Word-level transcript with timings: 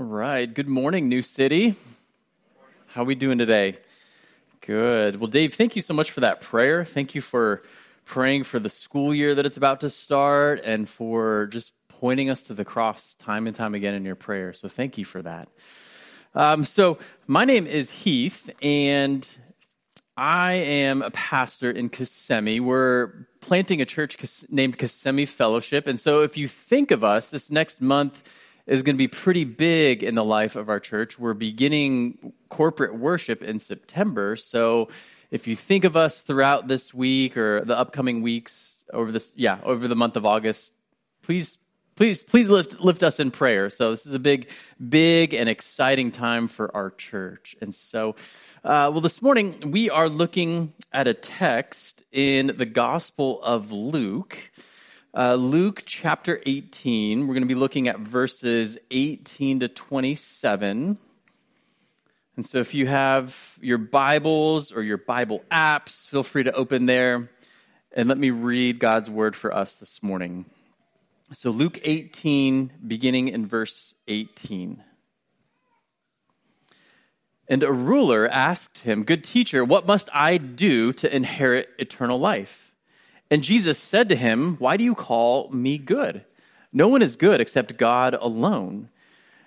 All 0.00 0.06
right. 0.06 0.46
Good 0.46 0.66
morning, 0.66 1.10
New 1.10 1.20
City. 1.20 1.74
How 2.86 3.02
are 3.02 3.04
we 3.04 3.14
doing 3.14 3.36
today? 3.36 3.76
Good. 4.62 5.20
Well, 5.20 5.26
Dave, 5.26 5.52
thank 5.52 5.76
you 5.76 5.82
so 5.82 5.92
much 5.92 6.10
for 6.10 6.20
that 6.20 6.40
prayer. 6.40 6.86
Thank 6.86 7.14
you 7.14 7.20
for 7.20 7.62
praying 8.06 8.44
for 8.44 8.58
the 8.58 8.70
school 8.70 9.14
year 9.14 9.34
that 9.34 9.44
it's 9.44 9.58
about 9.58 9.80
to 9.82 9.90
start 9.90 10.62
and 10.64 10.88
for 10.88 11.48
just 11.48 11.74
pointing 11.88 12.30
us 12.30 12.40
to 12.44 12.54
the 12.54 12.64
cross 12.64 13.12
time 13.12 13.46
and 13.46 13.54
time 13.54 13.74
again 13.74 13.92
in 13.92 14.06
your 14.06 14.14
prayer. 14.14 14.54
So 14.54 14.68
thank 14.68 14.96
you 14.96 15.04
for 15.04 15.20
that. 15.20 15.50
Um, 16.34 16.64
so, 16.64 16.96
my 17.26 17.44
name 17.44 17.66
is 17.66 17.90
Heath, 17.90 18.48
and 18.62 19.28
I 20.16 20.52
am 20.54 21.02
a 21.02 21.10
pastor 21.10 21.70
in 21.70 21.90
Kissimmee. 21.90 22.58
We're 22.58 23.26
planting 23.40 23.82
a 23.82 23.84
church 23.84 24.16
named 24.48 24.78
Kissimmee 24.78 25.26
Fellowship. 25.26 25.86
And 25.86 26.00
so, 26.00 26.22
if 26.22 26.38
you 26.38 26.48
think 26.48 26.90
of 26.90 27.04
us, 27.04 27.28
this 27.28 27.50
next 27.50 27.82
month, 27.82 28.22
is 28.70 28.82
going 28.82 28.94
to 28.94 28.98
be 28.98 29.08
pretty 29.08 29.42
big 29.42 30.04
in 30.04 30.14
the 30.14 30.22
life 30.22 30.54
of 30.54 30.68
our 30.68 30.78
church. 30.78 31.18
We're 31.18 31.34
beginning 31.34 32.32
corporate 32.48 32.94
worship 32.94 33.42
in 33.42 33.58
September. 33.58 34.36
So 34.36 34.88
if 35.32 35.48
you 35.48 35.56
think 35.56 35.82
of 35.82 35.96
us 35.96 36.20
throughout 36.20 36.68
this 36.68 36.94
week 36.94 37.36
or 37.36 37.64
the 37.64 37.76
upcoming 37.76 38.22
weeks 38.22 38.84
over 38.92 39.10
this, 39.10 39.32
yeah, 39.34 39.58
over 39.64 39.88
the 39.88 39.96
month 39.96 40.14
of 40.14 40.24
August, 40.24 40.70
please, 41.20 41.58
please, 41.96 42.22
please 42.22 42.48
lift, 42.48 42.78
lift 42.78 43.02
us 43.02 43.18
in 43.18 43.32
prayer. 43.32 43.70
So 43.70 43.90
this 43.90 44.06
is 44.06 44.14
a 44.14 44.20
big, 44.20 44.48
big 44.88 45.34
and 45.34 45.48
exciting 45.48 46.12
time 46.12 46.46
for 46.46 46.74
our 46.74 46.90
church. 46.92 47.56
And 47.60 47.74
so, 47.74 48.14
uh, 48.62 48.86
well, 48.92 49.00
this 49.00 49.20
morning 49.20 49.72
we 49.72 49.90
are 49.90 50.08
looking 50.08 50.74
at 50.92 51.08
a 51.08 51.14
text 51.14 52.04
in 52.12 52.54
the 52.56 52.66
Gospel 52.66 53.42
of 53.42 53.72
Luke. 53.72 54.38
Uh, 55.12 55.34
Luke 55.34 55.82
chapter 55.86 56.40
18, 56.46 57.26
we're 57.26 57.34
going 57.34 57.42
to 57.42 57.48
be 57.48 57.56
looking 57.56 57.88
at 57.88 57.98
verses 57.98 58.78
18 58.92 59.58
to 59.58 59.68
27. 59.68 60.98
And 62.36 62.46
so 62.46 62.58
if 62.58 62.74
you 62.74 62.86
have 62.86 63.58
your 63.60 63.78
Bibles 63.78 64.70
or 64.70 64.84
your 64.84 64.98
Bible 64.98 65.42
apps, 65.50 66.06
feel 66.06 66.22
free 66.22 66.44
to 66.44 66.52
open 66.52 66.86
there 66.86 67.28
and 67.90 68.08
let 68.08 68.18
me 68.18 68.30
read 68.30 68.78
God's 68.78 69.10
word 69.10 69.34
for 69.34 69.52
us 69.52 69.78
this 69.78 70.00
morning. 70.00 70.44
So, 71.32 71.50
Luke 71.50 71.80
18, 71.82 72.72
beginning 72.86 73.28
in 73.28 73.46
verse 73.46 73.94
18. 74.06 74.82
And 77.48 77.62
a 77.64 77.72
ruler 77.72 78.28
asked 78.28 78.80
him, 78.80 79.02
Good 79.02 79.24
teacher, 79.24 79.64
what 79.64 79.88
must 79.88 80.08
I 80.12 80.38
do 80.38 80.92
to 80.92 81.12
inherit 81.12 81.68
eternal 81.78 82.20
life? 82.20 82.69
And 83.30 83.44
Jesus 83.44 83.78
said 83.78 84.08
to 84.08 84.16
him, 84.16 84.56
Why 84.56 84.76
do 84.76 84.84
you 84.84 84.94
call 84.94 85.50
me 85.50 85.78
good? 85.78 86.24
No 86.72 86.88
one 86.88 87.02
is 87.02 87.16
good 87.16 87.40
except 87.40 87.76
God 87.76 88.14
alone. 88.14 88.88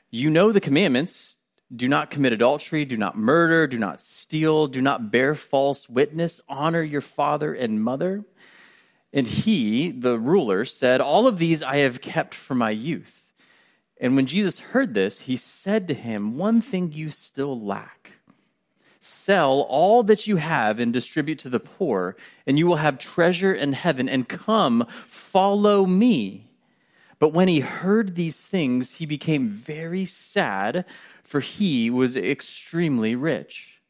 You 0.09 0.30
know 0.30 0.52
the 0.52 0.62
commandments 0.62 1.38
do 1.75 1.88
not 1.88 2.12
commit 2.12 2.34
adultery, 2.34 2.86
do 2.86 2.98
not 2.98 3.17
murder, 3.17 3.66
do 3.67 3.80
not 3.80 4.00
steal, 4.00 4.67
do 4.67 4.81
not 4.81 5.12
bear 5.12 5.34
false 5.34 5.90
witness, 5.90 6.40
honor 6.48 6.84
your 6.84 7.02
father 7.02 7.53
and 7.53 7.84
mother. 7.84 8.23
And 9.12 9.28
he, 9.28 9.92
the 9.92 10.20
ruler, 10.20 10.66
said, 10.66 11.02
All 11.02 11.28
of 11.28 11.38
these 11.38 11.64
I 11.64 11.78
have 11.78 12.02
kept 12.02 12.34
from 12.34 12.59
my 12.59 12.72
youth. 12.72 13.34
And 14.00 14.16
when 14.16 14.25
Jesus 14.25 14.59
heard 14.59 14.94
this, 14.94 15.22
he 15.22 15.36
said 15.36 15.88
to 15.88 15.94
him, 15.94 16.38
One 16.38 16.62
thing 16.62 16.92
you 16.92 17.09
still 17.09 17.59
lack 17.59 18.12
Sell 19.06 19.68
all 19.68 20.02
that 20.04 20.28
you 20.28 20.38
have 20.38 20.80
and 20.80 20.94
distribute 20.94 21.38
to 21.40 21.50
the 21.50 21.59
poor, 21.59 22.16
and 22.48 22.58
you 22.58 22.66
will 22.66 22.78
have 22.78 22.98
treasure 22.98 23.54
in 23.54 23.73
heaven. 23.73 24.08
And 24.08 24.30
come, 24.30 24.88
follow 25.08 25.86
me. 25.86 26.48
But 27.20 27.34
when 27.34 27.50
he 27.50 27.59
heard 27.59 28.16
these 28.16 28.48
things, 28.48 28.96
he 28.96 29.06
became 29.06 29.50
very 29.50 30.06
sad, 30.06 30.86
for 31.22 31.42
he 31.42 31.90
was 31.90 32.16
extremely 32.16 33.14
rich. 33.14 33.81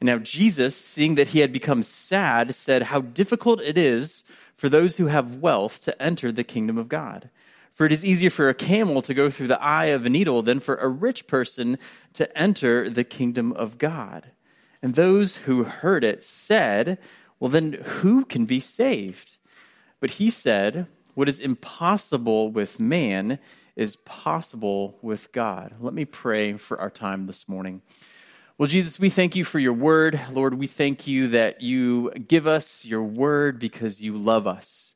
And 0.00 0.06
now 0.06 0.18
Jesus, 0.18 0.76
seeing 0.76 1.14
that 1.14 1.28
he 1.28 1.38
had 1.38 1.50
become 1.50 1.82
sad, 1.82 2.54
said, 2.54 2.82
How 2.82 3.00
difficult 3.00 3.62
it 3.62 3.78
is 3.78 4.22
for 4.54 4.68
those 4.68 4.98
who 4.98 5.06
have 5.06 5.36
wealth 5.36 5.80
to 5.84 6.02
enter 6.02 6.30
the 6.30 6.44
kingdom 6.44 6.76
of 6.76 6.90
God. 6.90 7.30
For 7.76 7.84
it 7.84 7.92
is 7.92 8.06
easier 8.06 8.30
for 8.30 8.48
a 8.48 8.54
camel 8.54 9.02
to 9.02 9.12
go 9.12 9.28
through 9.28 9.48
the 9.48 9.62
eye 9.62 9.86
of 9.86 10.06
a 10.06 10.08
needle 10.08 10.40
than 10.40 10.60
for 10.60 10.76
a 10.76 10.88
rich 10.88 11.26
person 11.26 11.76
to 12.14 12.36
enter 12.36 12.88
the 12.88 13.04
kingdom 13.04 13.52
of 13.52 13.76
God. 13.76 14.32
And 14.80 14.94
those 14.94 15.36
who 15.38 15.64
heard 15.64 16.02
it 16.02 16.24
said, 16.24 16.96
Well, 17.38 17.50
then 17.50 17.74
who 17.74 18.24
can 18.24 18.46
be 18.46 18.60
saved? 18.60 19.36
But 20.00 20.12
he 20.12 20.30
said, 20.30 20.86
What 21.12 21.28
is 21.28 21.38
impossible 21.38 22.50
with 22.50 22.80
man 22.80 23.38
is 23.76 23.96
possible 23.96 24.98
with 25.02 25.30
God. 25.32 25.74
Let 25.78 25.92
me 25.92 26.06
pray 26.06 26.54
for 26.54 26.80
our 26.80 26.88
time 26.88 27.26
this 27.26 27.46
morning. 27.46 27.82
Well, 28.56 28.68
Jesus, 28.68 28.98
we 28.98 29.10
thank 29.10 29.36
you 29.36 29.44
for 29.44 29.58
your 29.58 29.74
word. 29.74 30.18
Lord, 30.32 30.54
we 30.54 30.66
thank 30.66 31.06
you 31.06 31.28
that 31.28 31.60
you 31.60 32.10
give 32.12 32.46
us 32.46 32.86
your 32.86 33.02
word 33.02 33.58
because 33.58 34.00
you 34.00 34.16
love 34.16 34.46
us. 34.46 34.94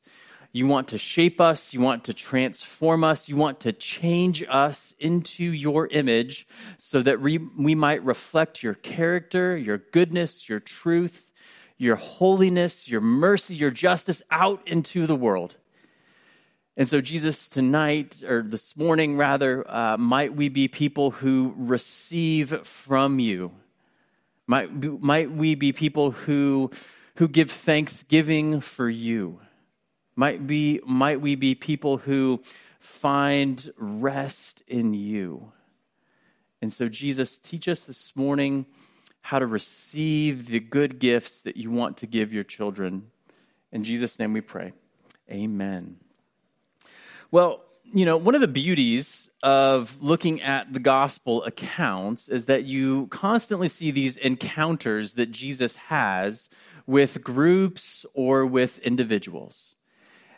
You 0.53 0.67
want 0.67 0.89
to 0.89 0.97
shape 0.97 1.39
us. 1.39 1.73
You 1.73 1.79
want 1.79 2.03
to 2.05 2.13
transform 2.13 3.03
us. 3.03 3.29
You 3.29 3.37
want 3.37 3.61
to 3.61 3.71
change 3.71 4.43
us 4.49 4.93
into 4.99 5.45
your 5.45 5.87
image 5.87 6.45
so 6.77 7.01
that 7.03 7.21
we, 7.21 7.37
we 7.37 7.73
might 7.73 8.03
reflect 8.03 8.61
your 8.61 8.73
character, 8.73 9.55
your 9.55 9.77
goodness, 9.77 10.49
your 10.49 10.59
truth, 10.59 11.31
your 11.77 11.95
holiness, 11.95 12.87
your 12.87 13.01
mercy, 13.01 13.55
your 13.55 13.71
justice 13.71 14.21
out 14.29 14.61
into 14.67 15.07
the 15.07 15.15
world. 15.15 15.55
And 16.75 16.87
so, 16.87 17.01
Jesus, 17.01 17.47
tonight, 17.49 18.23
or 18.23 18.43
this 18.43 18.75
morning 18.75 19.17
rather, 19.17 19.69
uh, 19.69 19.97
might 19.97 20.35
we 20.35 20.49
be 20.49 20.67
people 20.67 21.11
who 21.11 21.53
receive 21.57 22.65
from 22.65 23.19
you? 23.19 23.51
Might, 24.47 24.71
might 25.01 25.31
we 25.31 25.55
be 25.55 25.71
people 25.71 26.11
who, 26.11 26.71
who 27.15 27.27
give 27.27 27.51
thanksgiving 27.51 28.61
for 28.61 28.89
you? 28.89 29.39
Might, 30.15 30.45
be, 30.45 30.79
might 30.85 31.21
we 31.21 31.35
be 31.35 31.55
people 31.55 31.97
who 31.97 32.41
find 32.79 33.71
rest 33.77 34.63
in 34.67 34.93
you? 34.93 35.51
And 36.61 36.71
so, 36.71 36.89
Jesus, 36.89 37.37
teach 37.37 37.67
us 37.67 37.85
this 37.85 38.15
morning 38.15 38.65
how 39.21 39.39
to 39.39 39.45
receive 39.45 40.47
the 40.47 40.59
good 40.59 40.99
gifts 40.99 41.41
that 41.41 41.57
you 41.57 41.71
want 41.71 41.97
to 41.97 42.07
give 42.07 42.33
your 42.33 42.43
children. 42.43 43.07
In 43.71 43.83
Jesus' 43.83 44.19
name 44.19 44.33
we 44.33 44.41
pray. 44.41 44.73
Amen. 45.29 45.97
Well, 47.31 47.63
you 47.93 48.05
know, 48.05 48.17
one 48.17 48.35
of 48.35 48.41
the 48.41 48.47
beauties 48.47 49.29
of 49.43 50.01
looking 50.01 50.41
at 50.41 50.71
the 50.73 50.79
gospel 50.79 51.43
accounts 51.43 52.29
is 52.29 52.45
that 52.45 52.63
you 52.63 53.07
constantly 53.07 53.67
see 53.67 53.91
these 53.91 54.17
encounters 54.17 55.13
that 55.13 55.31
Jesus 55.31 55.75
has 55.75 56.49
with 56.85 57.23
groups 57.23 58.05
or 58.13 58.45
with 58.45 58.79
individuals. 58.79 59.75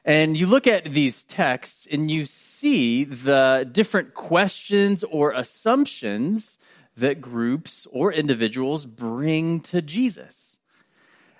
And 0.06 0.36
you 0.36 0.48
look 0.48 0.68
at 0.68 0.84
these 0.86 1.24
texts 1.24 1.88
and 1.90 2.12
you 2.12 2.26
see 2.26 3.06
the 3.06 3.68
different 3.72 4.14
questions 4.14 5.04
or 5.06 5.32
assumptions 5.32 6.60
that 6.98 7.22
groups 7.22 7.88
or 7.92 8.12
individuals 8.12 8.86
bring 8.86 9.62
to 9.62 9.82
Jesus. 9.82 10.60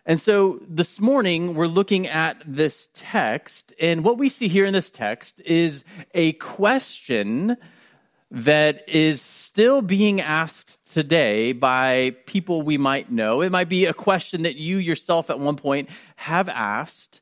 And 0.06 0.20
so 0.20 0.60
this 0.68 1.00
morning 1.00 1.56
we're 1.56 1.68
looking 1.68 2.08
at 2.08 2.42
this 2.46 2.90
text, 2.94 3.74
and 3.80 4.04
what 4.04 4.18
we 4.18 4.30
see 4.30 4.48
here 4.48 4.66
in 4.66 4.74
this 4.74 4.92
text 4.92 5.42
is 5.42 5.84
a 6.14 6.34
question 6.34 7.58
that 8.32 8.88
is 8.90 9.22
still 9.22 9.82
being 9.82 10.20
asked 10.20 10.84
today 10.86 11.52
by 11.52 12.16
people 12.26 12.64
we 12.64 12.78
might 12.78 13.12
know. 13.12 13.42
It 13.42 13.52
might 13.52 13.70
be 13.70 13.86
a 13.86 13.94
question 13.94 14.42
that 14.42 14.56
you 14.56 14.78
yourself 14.78 15.30
at 15.30 15.40
one 15.40 15.56
point 15.56 15.90
have 16.16 16.50
asked. 16.50 17.22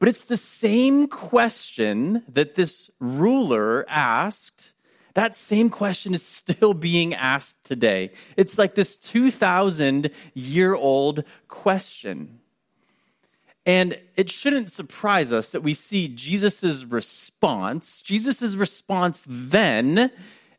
But 0.00 0.08
it's 0.08 0.24
the 0.24 0.38
same 0.38 1.08
question 1.08 2.24
that 2.26 2.54
this 2.54 2.90
ruler 2.98 3.84
asked. 3.86 4.72
That 5.12 5.36
same 5.36 5.68
question 5.68 6.14
is 6.14 6.22
still 6.22 6.72
being 6.72 7.12
asked 7.14 7.62
today. 7.64 8.12
It's 8.34 8.56
like 8.56 8.74
this 8.74 8.96
2,000 8.96 10.10
year 10.32 10.74
old 10.74 11.24
question. 11.48 12.40
And 13.66 14.00
it 14.16 14.30
shouldn't 14.30 14.70
surprise 14.70 15.34
us 15.34 15.50
that 15.50 15.62
we 15.62 15.74
see 15.74 16.08
Jesus' 16.08 16.82
response. 16.84 18.00
Jesus' 18.00 18.54
response 18.54 19.22
then 19.26 20.10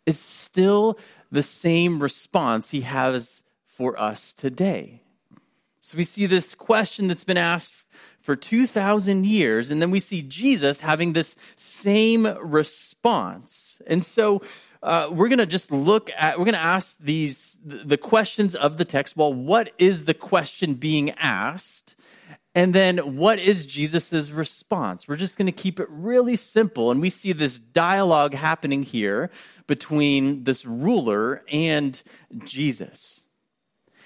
is 0.05 0.19
still 0.19 0.99
the 1.31 1.41
same 1.41 1.99
response 1.99 2.69
he 2.69 2.81
has 2.81 3.41
for 3.65 3.99
us 3.99 4.35
today. 4.35 5.01
So 5.79 5.97
we 5.97 6.03
see 6.03 6.27
this 6.27 6.53
question 6.53 7.07
that's 7.07 7.23
been 7.23 7.38
asked 7.38 7.73
for 8.21 8.35
2,000 8.35 9.25
years. 9.25 9.71
And 9.71 9.81
then 9.81 9.91
we 9.91 10.00
see 10.00 10.21
Jesus 10.21 10.81
having 10.81 11.13
this 11.13 11.35
same 11.56 12.25
response. 12.25 13.81
And 13.88 14.03
so 14.03 14.41
uh, 14.83 15.09
we're 15.12 15.27
going 15.27 15.39
to 15.39 15.45
just 15.45 15.71
look 15.71 16.09
at, 16.18 16.38
we're 16.38 16.45
going 16.45 16.56
to 16.56 16.62
ask 16.62 16.97
these, 17.00 17.57
the 17.65 17.97
questions 17.97 18.56
of 18.56 18.77
the 18.77 18.85
text. 18.85 19.18
Well, 19.18 19.33
what 19.33 19.71
is 19.77 20.06
the 20.06 20.13
question 20.13 20.75
being 20.75 21.12
asked? 21.12 21.95
And 22.53 22.75
then 22.75 23.15
what 23.15 23.39
is 23.39 23.65
Jesus' 23.65 24.29
response? 24.29 25.07
We're 25.07 25.15
just 25.15 25.38
going 25.38 25.45
to 25.45 25.51
keep 25.53 25.79
it 25.79 25.88
really 25.89 26.35
simple. 26.35 26.91
And 26.91 27.00
we 27.00 27.09
see 27.09 27.31
this 27.31 27.59
dialogue 27.59 28.33
happening 28.33 28.83
here 28.83 29.29
between 29.67 30.44
this 30.44 30.65
ruler 30.65 31.44
and 31.51 32.01
Jesus. 32.44 33.20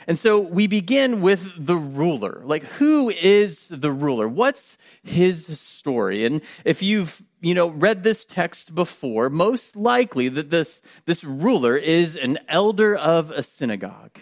And 0.07 0.19
so 0.19 0.40
we 0.40 0.68
begin 0.68 1.22
with 1.22 1.54
the 1.57 1.75
ruler. 1.75 2.42
Like, 2.44 2.63
who 2.63 3.10
is 3.10 3.68
the 3.69 3.92
ruler? 3.92 4.28
What's 4.28 4.78
his 5.04 5.60
story? 5.60 6.25
And 6.25 6.42
if 6.63 6.81
you've, 6.81 7.24
you 7.42 7.54
know, 7.54 7.69
read 7.69 8.04
this 8.04 8.25
text 8.25 8.75
before, 8.75 9.30
most 9.30 9.75
likely 9.75 10.30
that 10.30 10.52
this, 10.52 10.81
this 11.06 11.24
ruler 11.24 11.75
is 11.75 12.16
an 12.16 12.38
elder 12.48 12.96
of 12.96 13.31
a 13.31 13.42
synagogue. 13.42 14.19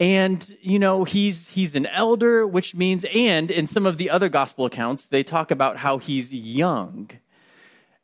And, 0.00 0.56
you 0.62 0.78
know, 0.78 1.04
he's, 1.04 1.48
he's 1.48 1.74
an 1.74 1.86
elder, 1.86 2.46
which 2.46 2.74
means, 2.74 3.04
and 3.14 3.50
in 3.50 3.66
some 3.66 3.84
of 3.84 3.98
the 3.98 4.08
other 4.08 4.30
gospel 4.30 4.64
accounts, 4.64 5.06
they 5.06 5.22
talk 5.22 5.50
about 5.50 5.76
how 5.76 5.98
he's 5.98 6.32
young. 6.32 7.10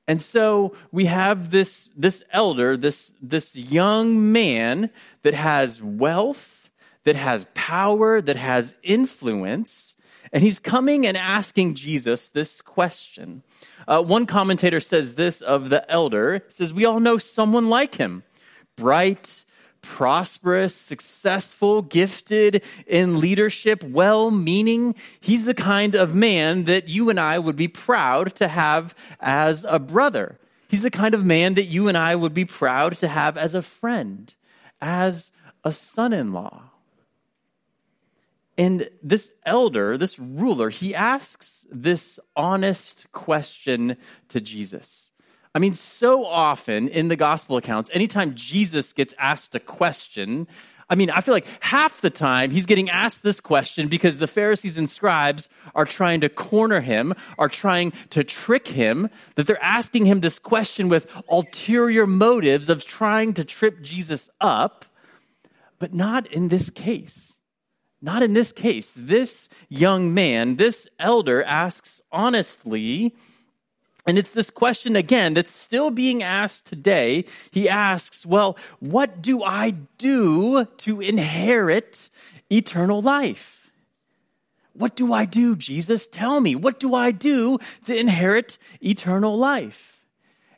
And 0.06 0.22
so 0.22 0.74
we 0.92 1.06
have 1.06 1.50
this, 1.50 1.88
this 1.96 2.22
elder, 2.30 2.76
this, 2.76 3.14
this 3.20 3.56
young 3.56 4.30
man 4.30 4.90
that 5.22 5.34
has 5.34 5.82
wealth, 5.82 6.65
that 7.06 7.16
has 7.16 7.46
power, 7.54 8.20
that 8.20 8.36
has 8.36 8.74
influence. 8.82 9.96
And 10.32 10.42
he's 10.42 10.58
coming 10.58 11.06
and 11.06 11.16
asking 11.16 11.74
Jesus 11.74 12.28
this 12.28 12.60
question. 12.60 13.44
Uh, 13.86 14.02
one 14.02 14.26
commentator 14.26 14.80
says 14.80 15.14
this 15.14 15.40
of 15.40 15.70
the 15.70 15.88
elder 15.90 16.42
says, 16.48 16.74
We 16.74 16.84
all 16.84 16.98
know 16.98 17.16
someone 17.16 17.70
like 17.70 17.94
him, 17.94 18.24
bright, 18.74 19.44
prosperous, 19.82 20.74
successful, 20.74 21.80
gifted 21.80 22.64
in 22.88 23.20
leadership, 23.20 23.84
well 23.84 24.32
meaning. 24.32 24.96
He's 25.20 25.44
the 25.44 25.54
kind 25.54 25.94
of 25.94 26.12
man 26.12 26.64
that 26.64 26.88
you 26.88 27.08
and 27.08 27.20
I 27.20 27.38
would 27.38 27.56
be 27.56 27.68
proud 27.68 28.34
to 28.34 28.48
have 28.48 28.96
as 29.20 29.64
a 29.64 29.78
brother. 29.78 30.40
He's 30.68 30.82
the 30.82 30.90
kind 30.90 31.14
of 31.14 31.24
man 31.24 31.54
that 31.54 31.66
you 31.66 31.86
and 31.86 31.96
I 31.96 32.16
would 32.16 32.34
be 32.34 32.44
proud 32.44 32.98
to 32.98 33.06
have 33.06 33.38
as 33.38 33.54
a 33.54 33.62
friend, 33.62 34.34
as 34.80 35.30
a 35.62 35.70
son 35.70 36.12
in 36.12 36.32
law. 36.32 36.72
And 38.58 38.88
this 39.02 39.30
elder, 39.44 39.98
this 39.98 40.18
ruler, 40.18 40.70
he 40.70 40.94
asks 40.94 41.66
this 41.70 42.18
honest 42.34 43.06
question 43.12 43.96
to 44.28 44.40
Jesus. 44.40 45.12
I 45.54 45.58
mean, 45.58 45.74
so 45.74 46.24
often 46.26 46.88
in 46.88 47.08
the 47.08 47.16
gospel 47.16 47.56
accounts, 47.56 47.90
anytime 47.92 48.34
Jesus 48.34 48.92
gets 48.92 49.14
asked 49.18 49.54
a 49.54 49.60
question, 49.60 50.46
I 50.88 50.94
mean, 50.94 51.10
I 51.10 51.20
feel 51.20 51.34
like 51.34 51.46
half 51.60 52.00
the 52.00 52.10
time 52.10 52.50
he's 52.50 52.66
getting 52.66 52.88
asked 52.90 53.22
this 53.22 53.40
question 53.40 53.88
because 53.88 54.18
the 54.18 54.28
Pharisees 54.28 54.78
and 54.78 54.88
scribes 54.88 55.48
are 55.74 55.84
trying 55.84 56.20
to 56.20 56.28
corner 56.28 56.80
him, 56.80 57.14
are 57.38 57.48
trying 57.48 57.92
to 58.10 58.22
trick 58.22 58.68
him, 58.68 59.10
that 59.34 59.46
they're 59.46 59.62
asking 59.62 60.06
him 60.06 60.20
this 60.20 60.38
question 60.38 60.88
with 60.88 61.10
ulterior 61.28 62.06
motives 62.06 62.68
of 62.68 62.84
trying 62.84 63.34
to 63.34 63.44
trip 63.44 63.82
Jesus 63.82 64.30
up, 64.40 64.84
but 65.78 65.92
not 65.92 66.26
in 66.28 66.48
this 66.48 66.70
case. 66.70 67.35
Not 68.06 68.22
in 68.22 68.34
this 68.34 68.52
case. 68.52 68.92
This 68.94 69.48
young 69.68 70.14
man, 70.14 70.56
this 70.56 70.86
elder 71.00 71.42
asks 71.42 72.00
honestly, 72.12 73.16
and 74.06 74.16
it's 74.16 74.30
this 74.30 74.48
question 74.48 74.94
again 74.94 75.34
that's 75.34 75.50
still 75.50 75.90
being 75.90 76.22
asked 76.22 76.66
today. 76.66 77.24
He 77.50 77.68
asks, 77.68 78.24
Well, 78.24 78.56
what 78.78 79.20
do 79.20 79.42
I 79.42 79.70
do 79.98 80.66
to 80.66 81.00
inherit 81.00 82.08
eternal 82.48 83.02
life? 83.02 83.72
What 84.72 84.94
do 84.94 85.12
I 85.12 85.24
do, 85.24 85.56
Jesus? 85.56 86.06
Tell 86.06 86.40
me. 86.40 86.54
What 86.54 86.78
do 86.78 86.94
I 86.94 87.10
do 87.10 87.58
to 87.86 87.98
inherit 87.98 88.56
eternal 88.80 89.36
life? 89.36 90.00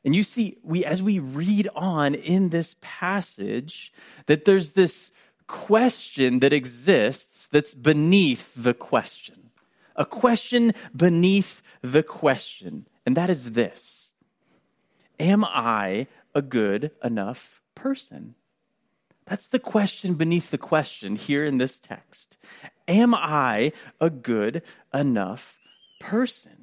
And 0.04 0.14
you 0.14 0.22
see, 0.22 0.58
we, 0.62 0.84
as 0.84 1.02
we 1.02 1.18
read 1.18 1.70
on 1.74 2.14
in 2.14 2.50
this 2.50 2.76
passage, 2.82 3.90
that 4.26 4.44
there's 4.44 4.72
this 4.72 5.12
question 5.48 6.38
that 6.38 6.52
exists 6.52 7.48
that's 7.48 7.74
beneath 7.74 8.52
the 8.54 8.74
question. 8.74 9.50
A 9.96 10.04
question 10.04 10.72
beneath 10.94 11.60
the 11.82 12.04
question 12.04 12.86
and 13.08 13.16
that 13.16 13.30
is 13.30 13.52
this 13.52 14.12
Am 15.18 15.42
I 15.42 16.08
a 16.34 16.42
good 16.42 16.90
enough 17.02 17.62
person? 17.74 18.34
That's 19.24 19.48
the 19.48 19.58
question 19.58 20.12
beneath 20.12 20.50
the 20.50 20.58
question 20.58 21.16
here 21.16 21.42
in 21.42 21.56
this 21.56 21.78
text. 21.78 22.36
Am 22.86 23.14
I 23.14 23.72
a 23.98 24.10
good 24.10 24.60
enough 24.92 25.58
person? 26.00 26.57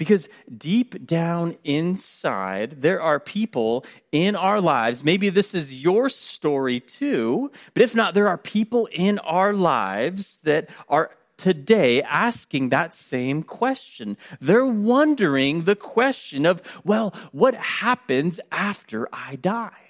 Because 0.00 0.30
deep 0.56 1.06
down 1.06 1.58
inside, 1.62 2.80
there 2.80 3.02
are 3.02 3.20
people 3.20 3.84
in 4.10 4.34
our 4.34 4.58
lives. 4.58 5.04
Maybe 5.04 5.28
this 5.28 5.52
is 5.52 5.82
your 5.82 6.08
story 6.08 6.80
too, 6.80 7.52
but 7.74 7.82
if 7.82 7.94
not, 7.94 8.14
there 8.14 8.26
are 8.26 8.38
people 8.38 8.88
in 8.92 9.18
our 9.18 9.52
lives 9.52 10.40
that 10.44 10.70
are 10.88 11.10
today 11.36 12.00
asking 12.00 12.70
that 12.70 12.94
same 12.94 13.42
question. 13.42 14.16
They're 14.40 14.64
wondering 14.64 15.64
the 15.64 15.76
question 15.76 16.46
of, 16.46 16.62
well, 16.82 17.12
what 17.32 17.52
happens 17.52 18.40
after 18.50 19.06
I 19.12 19.36
die? 19.36 19.89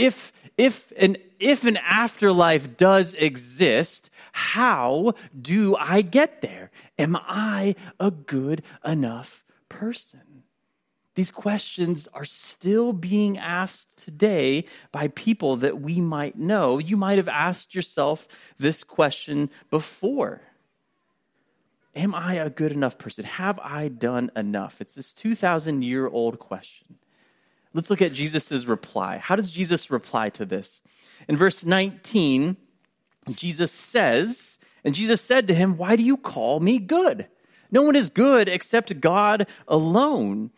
If, 0.00 0.32
if, 0.56 0.92
an, 0.96 1.18
if 1.38 1.64
an 1.64 1.76
afterlife 1.76 2.78
does 2.78 3.12
exist, 3.14 4.08
how 4.32 5.12
do 5.38 5.76
I 5.76 6.00
get 6.00 6.40
there? 6.40 6.70
Am 6.98 7.16
I 7.16 7.74
a 7.98 8.10
good 8.10 8.62
enough 8.82 9.44
person? 9.68 10.44
These 11.16 11.30
questions 11.30 12.08
are 12.14 12.24
still 12.24 12.94
being 12.94 13.36
asked 13.36 13.94
today 13.98 14.64
by 14.90 15.08
people 15.08 15.56
that 15.56 15.82
we 15.82 16.00
might 16.00 16.38
know. 16.38 16.78
You 16.78 16.96
might 16.96 17.18
have 17.18 17.28
asked 17.28 17.74
yourself 17.74 18.26
this 18.58 18.82
question 18.82 19.50
before 19.68 20.40
Am 21.94 22.14
I 22.14 22.34
a 22.34 22.48
good 22.48 22.72
enough 22.72 22.96
person? 22.96 23.24
Have 23.24 23.58
I 23.58 23.88
done 23.88 24.30
enough? 24.34 24.80
It's 24.80 24.94
this 24.94 25.12
2,000 25.12 25.82
year 25.82 26.06
old 26.06 26.38
question. 26.38 26.96
Let's 27.72 27.90
look 27.90 28.02
at 28.02 28.12
Jesus' 28.12 28.66
reply. 28.66 29.18
How 29.18 29.36
does 29.36 29.50
Jesus 29.50 29.90
reply 29.90 30.30
to 30.30 30.44
this? 30.44 30.82
In 31.28 31.36
verse 31.36 31.64
19, 31.64 32.56
Jesus 33.32 33.70
says, 33.70 34.58
And 34.84 34.94
Jesus 34.94 35.20
said 35.20 35.46
to 35.48 35.54
him, 35.54 35.76
Why 35.76 35.96
do 35.96 36.02
you 36.02 36.16
call 36.16 36.60
me 36.60 36.78
good? 36.78 37.28
No 37.70 37.82
one 37.82 37.94
is 37.94 38.10
good 38.10 38.48
except 38.48 39.00
God 39.00 39.46
alone 39.68 40.50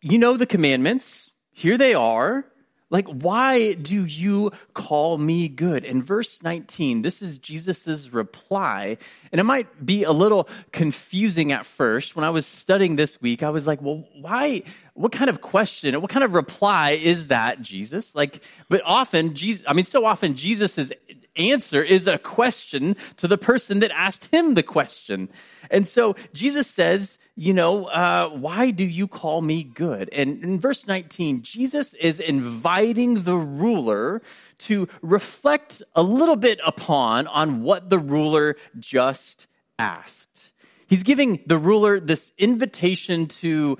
you 0.00 0.18
know 0.18 0.36
the 0.36 0.46
commandments. 0.46 1.32
Here 1.52 1.76
they 1.76 1.94
are. 1.94 2.44
Like, 2.90 3.06
why 3.06 3.74
do 3.74 4.06
you 4.06 4.52
call 4.72 5.18
me 5.18 5.48
good? 5.48 5.84
In 5.84 6.02
verse 6.02 6.42
19, 6.42 7.02
this 7.02 7.20
is 7.20 7.36
Jesus' 7.36 8.10
reply. 8.10 8.96
And 9.30 9.40
it 9.40 9.44
might 9.44 9.84
be 9.84 10.04
a 10.04 10.12
little 10.12 10.48
confusing 10.72 11.52
at 11.52 11.66
first. 11.66 12.16
When 12.16 12.24
I 12.24 12.30
was 12.30 12.46
studying 12.46 12.96
this 12.96 13.20
week, 13.20 13.42
I 13.42 13.50
was 13.50 13.66
like, 13.66 13.82
well, 13.82 14.04
why? 14.18 14.62
What 14.94 15.12
kind 15.12 15.28
of 15.28 15.42
question, 15.42 16.00
what 16.00 16.10
kind 16.10 16.24
of 16.24 16.32
reply 16.32 16.92
is 16.92 17.28
that, 17.28 17.60
Jesus? 17.60 18.14
Like, 18.14 18.42
but 18.68 18.80
often, 18.84 19.34
Jesus, 19.34 19.64
I 19.68 19.74
mean, 19.74 19.84
so 19.84 20.06
often, 20.06 20.34
Jesus' 20.34 20.90
answer 21.36 21.82
is 21.82 22.06
a 22.06 22.18
question 22.18 22.96
to 23.18 23.28
the 23.28 23.38
person 23.38 23.80
that 23.80 23.90
asked 23.92 24.26
him 24.32 24.54
the 24.54 24.62
question. 24.62 25.28
And 25.70 25.86
so 25.86 26.16
Jesus 26.32 26.66
says, 26.66 27.18
you 27.38 27.54
know, 27.54 27.84
uh, 27.84 28.30
why 28.30 28.72
do 28.72 28.82
you 28.82 29.06
call 29.06 29.40
me 29.42 29.62
good? 29.62 30.08
And 30.10 30.42
in 30.42 30.58
verse 30.58 30.88
19, 30.88 31.42
Jesus 31.42 31.94
is 31.94 32.18
inviting 32.18 33.22
the 33.22 33.36
ruler 33.36 34.22
to 34.66 34.88
reflect 35.02 35.80
a 35.94 36.02
little 36.02 36.34
bit 36.34 36.58
upon 36.66 37.28
on 37.28 37.62
what 37.62 37.90
the 37.90 37.98
ruler 38.00 38.56
just 38.80 39.46
asked. 39.78 40.50
He's 40.88 41.04
giving 41.04 41.38
the 41.46 41.58
ruler 41.58 42.00
this 42.00 42.32
invitation 42.38 43.26
to 43.26 43.78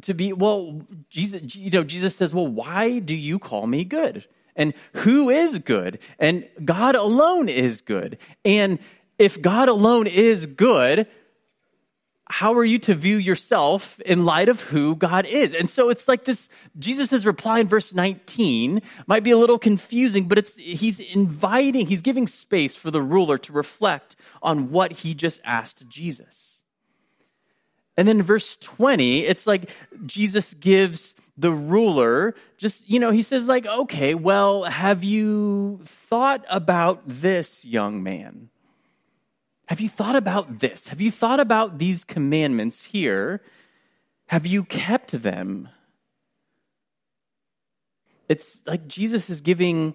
to 0.00 0.12
be 0.12 0.32
well 0.32 0.82
jesus 1.08 1.54
you 1.54 1.70
know 1.70 1.84
jesus 1.84 2.16
says 2.16 2.34
well 2.34 2.48
why 2.48 2.98
do 2.98 3.14
you 3.14 3.38
call 3.38 3.64
me 3.68 3.84
good 3.84 4.26
and 4.56 4.74
who 4.94 5.30
is 5.30 5.60
good 5.60 6.00
and 6.18 6.48
god 6.64 6.96
alone 6.96 7.48
is 7.48 7.80
good 7.80 8.18
and 8.44 8.80
if 9.20 9.40
god 9.40 9.68
alone 9.68 10.08
is 10.08 10.46
good 10.46 11.06
how 12.34 12.52
are 12.54 12.64
you 12.64 12.80
to 12.80 12.94
view 12.96 13.16
yourself 13.16 14.00
in 14.00 14.24
light 14.24 14.48
of 14.48 14.60
who 14.62 14.96
God 14.96 15.24
is? 15.24 15.54
And 15.54 15.70
so 15.70 15.88
it's 15.88 16.08
like 16.08 16.24
this 16.24 16.48
Jesus' 16.76 17.24
reply 17.24 17.60
in 17.60 17.68
verse 17.68 17.94
19 17.94 18.82
might 19.06 19.22
be 19.22 19.30
a 19.30 19.36
little 19.36 19.56
confusing, 19.56 20.26
but 20.26 20.36
it's 20.36 20.56
he's 20.56 20.98
inviting, 20.98 21.86
he's 21.86 22.02
giving 22.02 22.26
space 22.26 22.74
for 22.74 22.90
the 22.90 23.00
ruler 23.00 23.38
to 23.38 23.52
reflect 23.52 24.16
on 24.42 24.72
what 24.72 24.90
he 24.90 25.14
just 25.14 25.40
asked 25.44 25.88
Jesus. 25.88 26.62
And 27.96 28.08
then 28.08 28.18
in 28.18 28.24
verse 28.24 28.56
20, 28.56 29.20
it's 29.20 29.46
like 29.46 29.70
Jesus 30.04 30.54
gives 30.54 31.14
the 31.36 31.52
ruler 31.52 32.34
just, 32.58 32.90
you 32.90 32.98
know, 32.98 33.12
he 33.12 33.22
says, 33.22 33.46
like, 33.46 33.64
okay, 33.64 34.16
well, 34.16 34.64
have 34.64 35.04
you 35.04 35.78
thought 35.84 36.44
about 36.50 37.00
this, 37.06 37.64
young 37.64 38.02
man? 38.02 38.50
Have 39.66 39.80
you 39.80 39.88
thought 39.88 40.16
about 40.16 40.60
this? 40.60 40.88
Have 40.88 41.00
you 41.00 41.10
thought 41.10 41.40
about 41.40 41.78
these 41.78 42.04
commandments 42.04 42.84
here? 42.84 43.42
Have 44.26 44.46
you 44.46 44.64
kept 44.64 45.12
them? 45.12 45.68
It's 48.28 48.60
like 48.66 48.88
Jesus 48.88 49.30
is 49.30 49.40
giving 49.40 49.94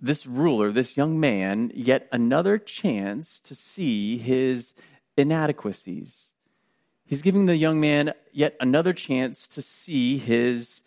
this 0.00 0.26
ruler, 0.26 0.72
this 0.72 0.96
young 0.96 1.20
man, 1.20 1.70
yet 1.74 2.08
another 2.12 2.56
chance 2.58 3.40
to 3.40 3.54
see 3.54 4.16
his 4.16 4.72
inadequacies. 5.16 6.32
He's 7.04 7.22
giving 7.22 7.46
the 7.46 7.56
young 7.56 7.80
man 7.80 8.12
yet 8.32 8.56
another 8.60 8.92
chance 8.92 9.48
to 9.48 9.60
see 9.60 10.16
his 10.16 10.82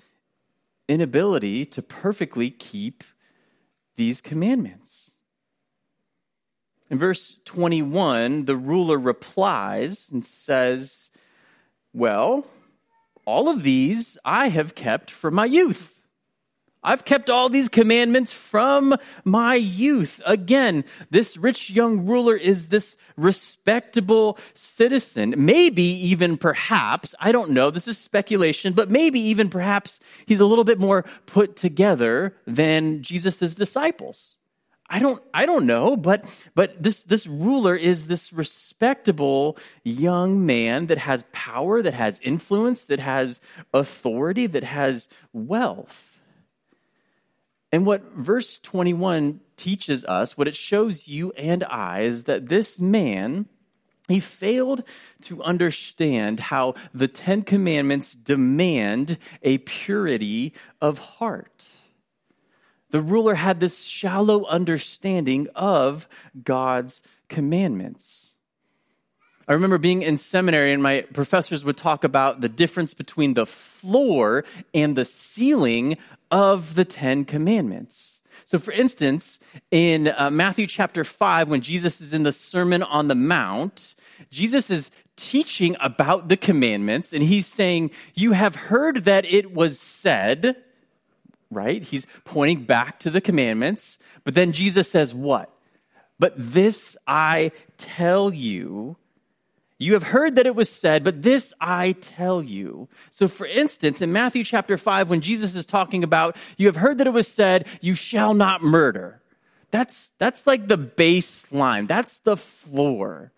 inability 0.88 1.66
to 1.68 1.82
perfectly 1.82 2.50
keep 2.50 3.04
these 3.96 4.22
commandments. 4.22 5.12
In 6.94 7.00
verse 7.00 7.38
21, 7.46 8.46
the 8.46 8.56
ruler 8.56 9.00
replies 9.00 10.12
and 10.12 10.24
says, 10.24 11.10
Well, 11.92 12.46
all 13.26 13.50
of 13.50 13.64
these 13.64 14.16
I 14.24 14.50
have 14.50 14.76
kept 14.76 15.10
from 15.10 15.34
my 15.34 15.46
youth. 15.46 16.00
I've 16.84 17.04
kept 17.04 17.32
all 17.32 17.50
these 17.50 17.68
commandments 17.68 18.32
from 18.32 18.96
my 19.26 19.56
youth. 19.56 20.22
Again, 20.24 20.86
this 21.10 21.36
rich 21.36 21.72
young 21.72 22.06
ruler 22.06 22.36
is 22.36 22.70
this 22.70 22.96
respectable 23.18 24.38
citizen. 24.54 25.34
Maybe 25.36 25.82
even 25.82 26.38
perhaps, 26.38 27.16
I 27.20 27.32
don't 27.32 27.50
know, 27.50 27.72
this 27.72 27.88
is 27.88 27.98
speculation, 27.98 28.74
but 28.74 28.92
maybe 28.92 29.20
even 29.20 29.50
perhaps 29.50 30.00
he's 30.28 30.40
a 30.40 30.46
little 30.46 30.64
bit 30.64 30.78
more 30.78 31.06
put 31.26 31.56
together 31.56 32.36
than 32.46 33.02
Jesus' 33.02 33.56
disciples. 33.56 34.38
I 34.94 35.00
don't, 35.00 35.24
I 35.34 35.48
don't 35.48 35.66
know, 35.66 35.98
but, 35.98 36.24
but 36.54 36.84
this, 36.84 37.02
this 37.02 37.26
ruler 37.26 37.76
is 37.76 38.06
this 38.06 38.32
respectable 38.32 39.58
young 39.84 40.46
man 40.46 40.86
that 40.86 41.00
has 41.00 41.24
power, 41.32 41.82
that 41.82 41.96
has 41.96 42.20
influence, 42.22 42.86
that 42.86 43.00
has 43.00 43.42
authority, 43.74 44.46
that 44.46 44.64
has 44.64 45.10
wealth. 45.34 46.20
And 47.72 47.88
what 47.88 48.04
verse 48.14 48.60
21 48.60 49.40
teaches 49.58 50.06
us, 50.06 50.38
what 50.38 50.48
it 50.48 50.56
shows 50.56 51.08
you 51.08 51.32
and 51.32 51.64
I, 51.64 52.02
is 52.02 52.26
that 52.26 52.50
this 52.50 52.78
man, 52.78 53.48
he 54.08 54.20
failed 54.20 54.84
to 55.22 55.42
understand 55.42 56.40
how 56.40 56.76
the 56.94 57.08
Ten 57.08 57.42
Commandments 57.42 58.14
demand 58.14 59.18
a 59.42 59.58
purity 59.58 60.54
of 60.80 61.00
heart. 61.00 61.70
The 62.94 63.02
ruler 63.02 63.34
had 63.34 63.60
this 63.60 63.86
shallow 63.86 64.46
understanding 64.46 65.48
of 65.56 66.08
God's 66.44 67.02
commandments. 67.28 68.34
I 69.48 69.54
remember 69.54 69.80
being 69.80 70.04
in 70.04 70.18
seminary 70.18 70.72
and 70.72 70.84
my 70.84 71.02
professors 71.12 71.66
would 71.66 71.76
talk 71.76 72.04
about 72.04 72.42
the 72.42 72.50
difference 72.50 72.94
between 72.94 73.34
the 73.34 73.48
floor 73.48 74.46
and 74.76 74.96
the 74.96 75.06
ceiling 75.06 75.98
of 76.30 76.76
the 76.76 76.86
Ten 76.86 77.26
Commandments. 77.26 78.22
So, 78.46 78.60
for 78.60 78.72
instance, 78.72 79.40
in 79.72 80.10
uh, 80.10 80.30
Matthew 80.30 80.68
chapter 80.68 81.04
5, 81.04 81.50
when 81.50 81.62
Jesus 81.62 82.00
is 82.00 82.14
in 82.14 82.22
the 82.22 82.32
Sermon 82.32 82.84
on 82.84 83.08
the 83.08 83.16
Mount, 83.16 83.96
Jesus 84.30 84.70
is 84.70 84.92
teaching 85.16 85.76
about 85.80 86.28
the 86.28 86.38
commandments, 86.38 87.12
and 87.12 87.24
he's 87.24 87.48
saying, 87.48 87.90
You 88.14 88.34
have 88.34 88.54
heard 88.54 89.06
that 89.06 89.26
it 89.26 89.52
was 89.52 89.80
said, 89.80 90.58
right? 91.54 91.84
He's 91.84 92.08
pointing 92.24 92.64
back 92.66 93.00
to 93.00 93.10
the 93.10 93.22
commandments, 93.22 93.98
but 94.24 94.34
then 94.34 94.52
Jesus 94.52 94.90
says, 94.90 95.14
What? 95.14 95.50
But 96.20 96.34
this 96.38 96.96
I 97.08 97.52
tell 97.78 98.34
you 98.34 98.98
you 99.84 99.94
have 99.94 100.04
heard 100.04 100.38
that 100.38 100.46
it 100.46 100.56
was 100.56 100.70
said, 100.70 101.04
but 101.04 101.22
this 101.22 101.54
I 101.60 101.94
tell 101.94 102.42
you. 102.42 102.88
So, 103.10 103.28
for 103.28 103.46
instance, 103.46 104.02
in 104.02 104.14
Matthew 104.14 104.44
chapter 104.44 104.78
5, 104.78 105.10
when 105.10 105.20
Jesus 105.20 105.56
is 105.56 105.66
talking 105.66 106.04
about, 106.04 106.38
you 106.58 106.68
have 106.68 106.78
heard 106.78 107.00
that 107.00 107.08
it 107.08 107.14
was 107.14 107.28
said, 107.28 107.68
you 107.82 107.94
shall 107.94 108.34
not 108.34 108.62
murder. 108.62 109.22
That's, 109.72 110.14
that's 110.20 110.48
like 110.48 110.68
the 110.68 110.78
baseline, 110.78 111.88
that's 111.88 112.20
the 112.20 112.38
floor. 112.38 113.34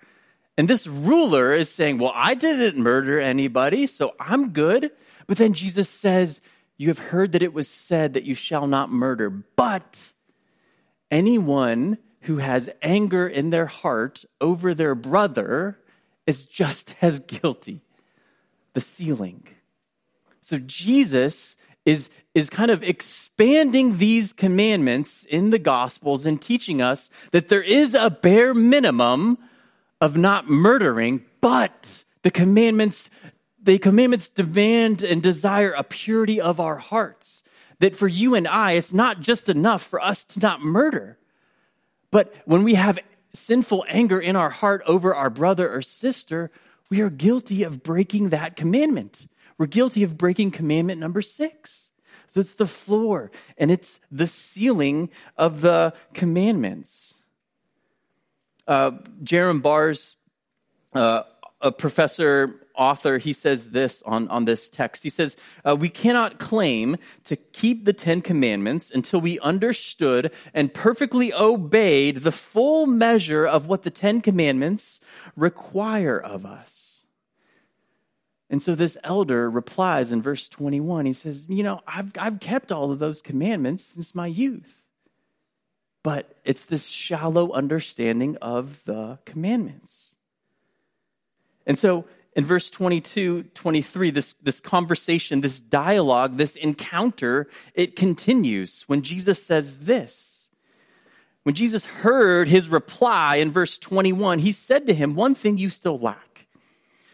And 0.57 0.67
this 0.67 0.85
ruler 0.85 1.53
is 1.53 1.69
saying, 1.73 1.97
well, 1.97 2.13
I 2.13 2.35
didn't 2.35 2.77
murder 2.77 3.19
anybody, 3.19 3.87
so 3.87 4.13
I'm 4.19 4.49
good. 4.49 4.91
But 5.27 5.37
then 5.37 5.53
Jesus 5.53 5.89
says, 5.89 6.41
you 6.77 6.89
have 6.89 6.99
heard 6.99 7.31
that 7.31 7.43
it 7.43 7.53
was 7.53 7.67
said 7.67 8.13
that 8.13 8.23
you 8.23 8.35
shall 8.35 8.67
not 8.67 8.91
murder, 8.91 9.29
but 9.29 10.13
anyone 11.09 11.97
who 12.21 12.37
has 12.37 12.69
anger 12.81 13.27
in 13.27 13.49
their 13.49 13.67
heart 13.67 14.25
over 14.41 14.73
their 14.73 14.95
brother 14.95 15.79
is 16.25 16.45
just 16.45 16.95
as 17.01 17.19
guilty 17.19 17.81
the 18.73 18.81
ceiling. 18.81 19.47
So 20.41 20.59
Jesus 20.59 21.55
is, 21.85 22.09
is 22.33 22.49
kind 22.49 22.69
of 22.69 22.83
expanding 22.83 23.97
these 23.97 24.33
commandments 24.33 25.23
in 25.25 25.49
the 25.49 25.59
Gospels 25.59 26.25
and 26.25 26.41
teaching 26.41 26.81
us 26.81 27.09
that 27.31 27.47
there 27.47 27.63
is 27.63 27.95
a 27.95 28.09
bare 28.09 28.53
minimum 28.53 29.37
of 30.01 30.17
not 30.17 30.49
murdering, 30.49 31.23
but 31.41 32.03
the 32.23 32.31
commandments, 32.31 33.09
the 33.65 33.79
commandments 33.79 34.29
demand 34.29 35.03
and 35.03 35.21
desire 35.21 35.71
a 35.71 35.83
purity 35.83 36.39
of 36.39 36.59
our 36.59 36.77
hearts. 36.77 37.43
That 37.79 37.95
for 37.95 38.07
you 38.07 38.35
and 38.35 38.47
I, 38.47 38.73
it's 38.73 38.93
not 38.93 39.19
just 39.19 39.49
enough 39.49 39.83
for 39.83 39.99
us 39.99 40.23
to 40.25 40.39
not 40.39 40.61
murder. 40.61 41.17
But 42.09 42.33
when 42.45 42.63
we 42.63 42.75
have 42.75 42.99
sinful 43.33 43.83
anger 43.89 44.19
in 44.19 44.37
our 44.37 44.49
heart 44.49 44.81
over 44.85 45.13
our 45.13 45.29
brother 45.29 45.69
or 45.69 45.81
sister, 45.81 46.51
we 46.89 47.01
are 47.01 47.09
guilty 47.09 47.63
of 47.63 47.83
breaking 47.83 48.29
that 48.29 48.55
commandment. 48.55 49.27
We're 49.57 49.65
guilty 49.65 50.03
of 50.03 50.17
breaking 50.17 50.51
commandment 50.51 50.99
number 50.99 51.21
six. 51.21 51.91
So 52.27 52.39
it's 52.39 52.53
the 52.53 52.67
floor 52.67 53.31
and 53.57 53.71
it's 53.71 53.99
the 54.11 54.27
ceiling 54.27 55.09
of 55.37 55.61
the 55.61 55.93
commandments. 56.13 57.15
Uh, 58.67 58.91
Jerram 59.23 59.61
Barrs, 59.61 60.15
uh, 60.93 61.23
a 61.61 61.71
professor 61.71 62.64
author, 62.77 63.17
he 63.17 63.33
says 63.33 63.71
this 63.71 64.03
on, 64.05 64.27
on 64.29 64.45
this 64.45 64.69
text. 64.69 65.03
He 65.03 65.09
says, 65.09 65.35
uh, 65.63 65.75
We 65.75 65.89
cannot 65.89 66.39
claim 66.39 66.97
to 67.25 67.35
keep 67.35 67.85
the 67.85 67.93
Ten 67.93 68.21
Commandments 68.21 68.91
until 68.91 69.21
we 69.21 69.39
understood 69.39 70.31
and 70.53 70.73
perfectly 70.73 71.33
obeyed 71.33 72.17
the 72.17 72.31
full 72.31 72.85
measure 72.85 73.45
of 73.45 73.67
what 73.67 73.83
the 73.83 73.91
Ten 73.91 74.21
Commandments 74.21 74.99
require 75.35 76.17
of 76.17 76.45
us. 76.45 76.85
And 78.49 78.61
so 78.61 78.75
this 78.75 78.97
elder 79.03 79.49
replies 79.49 80.11
in 80.11 80.21
verse 80.21 80.47
21. 80.47 81.05
He 81.05 81.13
says, 81.13 81.45
You 81.49 81.63
know, 81.63 81.81
I've, 81.87 82.11
I've 82.17 82.39
kept 82.39 82.71
all 82.71 82.91
of 82.91 82.99
those 82.99 83.21
commandments 83.21 83.83
since 83.83 84.13
my 84.13 84.27
youth. 84.27 84.83
But 86.03 86.37
it's 86.43 86.65
this 86.65 86.85
shallow 86.85 87.51
understanding 87.51 88.37
of 88.41 88.85
the 88.85 89.17
commandments. 89.25 90.15
And 91.65 91.79
so 91.79 92.05
in 92.35 92.43
verse 92.43 92.69
22, 92.69 93.43
23, 93.53 94.11
this, 94.11 94.33
this 94.33 94.59
conversation, 94.59 95.41
this 95.41 95.61
dialogue, 95.61 96.37
this 96.37 96.55
encounter, 96.55 97.47
it 97.73 97.95
continues 97.95 98.83
when 98.87 99.01
Jesus 99.01 99.41
says 99.41 99.79
this. 99.79 100.49
When 101.43 101.55
Jesus 101.55 101.85
heard 101.85 102.47
his 102.47 102.69
reply 102.69 103.35
in 103.35 103.51
verse 103.51 103.79
21, 103.79 104.39
he 104.39 104.51
said 104.51 104.87
to 104.87 104.93
him, 104.93 105.15
One 105.15 105.35
thing 105.35 105.57
you 105.57 105.69
still 105.69 105.97
lack. 105.97 106.47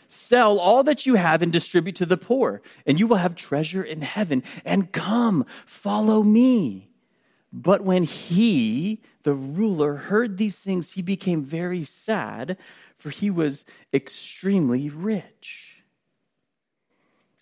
Sell 0.08 0.60
all 0.60 0.84
that 0.84 1.06
you 1.06 1.16
have 1.16 1.42
and 1.42 1.51
distribute 1.51 1.96
to 1.98 2.06
the 2.06 2.18
poor, 2.18 2.62
and 2.86 3.00
you 3.00 3.08
will 3.08 3.18
have 3.18 3.36
treasure 3.36 3.84
in 3.84 4.01
heaven. 4.01 4.44
And 4.66 4.92
come, 4.92 5.46
follow 5.66 6.24
me. 6.24 6.90
But 7.53 7.81
when 7.81 8.03
he, 8.03 9.01
the 9.24 9.34
ruler, 9.34 9.96
heard 9.96 10.38
these 10.38 10.58
things, 10.58 10.93
he 10.93 11.01
became 11.01 11.43
very 11.43 11.84
sad 11.84 12.58
for 12.96 13.10
he 13.10 13.29
was 13.29 13.65
extremely 13.93 14.89
rich. 14.89 15.84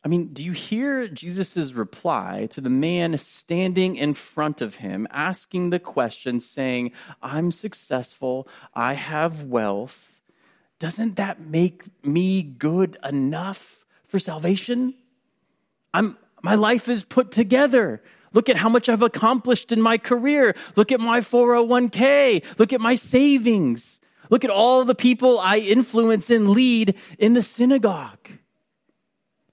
I 0.03 0.07
mean, 0.07 0.27
do 0.27 0.41
you 0.41 0.53
hear 0.53 1.09
Jesus' 1.09 1.73
reply 1.73 2.47
to 2.51 2.61
the 2.61 2.69
man 2.69 3.17
standing 3.17 3.97
in 3.97 4.13
front 4.13 4.61
of 4.61 4.75
him, 4.75 5.05
asking 5.11 5.69
the 5.69 5.79
question, 5.79 6.39
saying, 6.39 6.93
I'm 7.21 7.51
successful, 7.51 8.47
I 8.73 8.93
have 8.93 9.43
wealth? 9.43 10.21
Doesn't 10.79 11.17
that 11.17 11.41
make 11.41 11.83
me 12.05 12.41
good 12.41 12.97
enough 13.03 13.85
for 14.05 14.19
salvation? 14.19 14.93
I'm, 15.93 16.17
my 16.41 16.55
life 16.55 16.87
is 16.87 17.03
put 17.03 17.31
together. 17.31 18.01
Look 18.33 18.49
at 18.49 18.57
how 18.57 18.69
much 18.69 18.89
I've 18.89 19.01
accomplished 19.01 19.71
in 19.71 19.81
my 19.81 19.97
career. 19.97 20.55
Look 20.75 20.91
at 20.91 20.99
my 20.99 21.19
401k. 21.19 22.59
Look 22.59 22.73
at 22.73 22.81
my 22.81 22.95
savings. 22.95 23.99
Look 24.29 24.43
at 24.43 24.51
all 24.51 24.85
the 24.85 24.95
people 24.95 25.39
I 25.39 25.57
influence 25.57 26.29
and 26.29 26.49
lead 26.49 26.95
in 27.17 27.33
the 27.33 27.41
synagogue. 27.41 28.29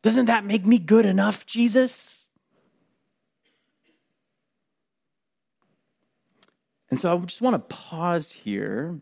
Doesn't 0.02 0.26
that 0.26 0.44
make 0.44 0.66
me 0.66 0.78
good 0.78 1.06
enough, 1.06 1.46
Jesus? 1.46 2.28
And 6.90 7.00
so 7.00 7.12
I 7.12 7.18
just 7.24 7.42
want 7.42 7.54
to 7.54 7.74
pause 7.74 8.30
here. 8.30 9.00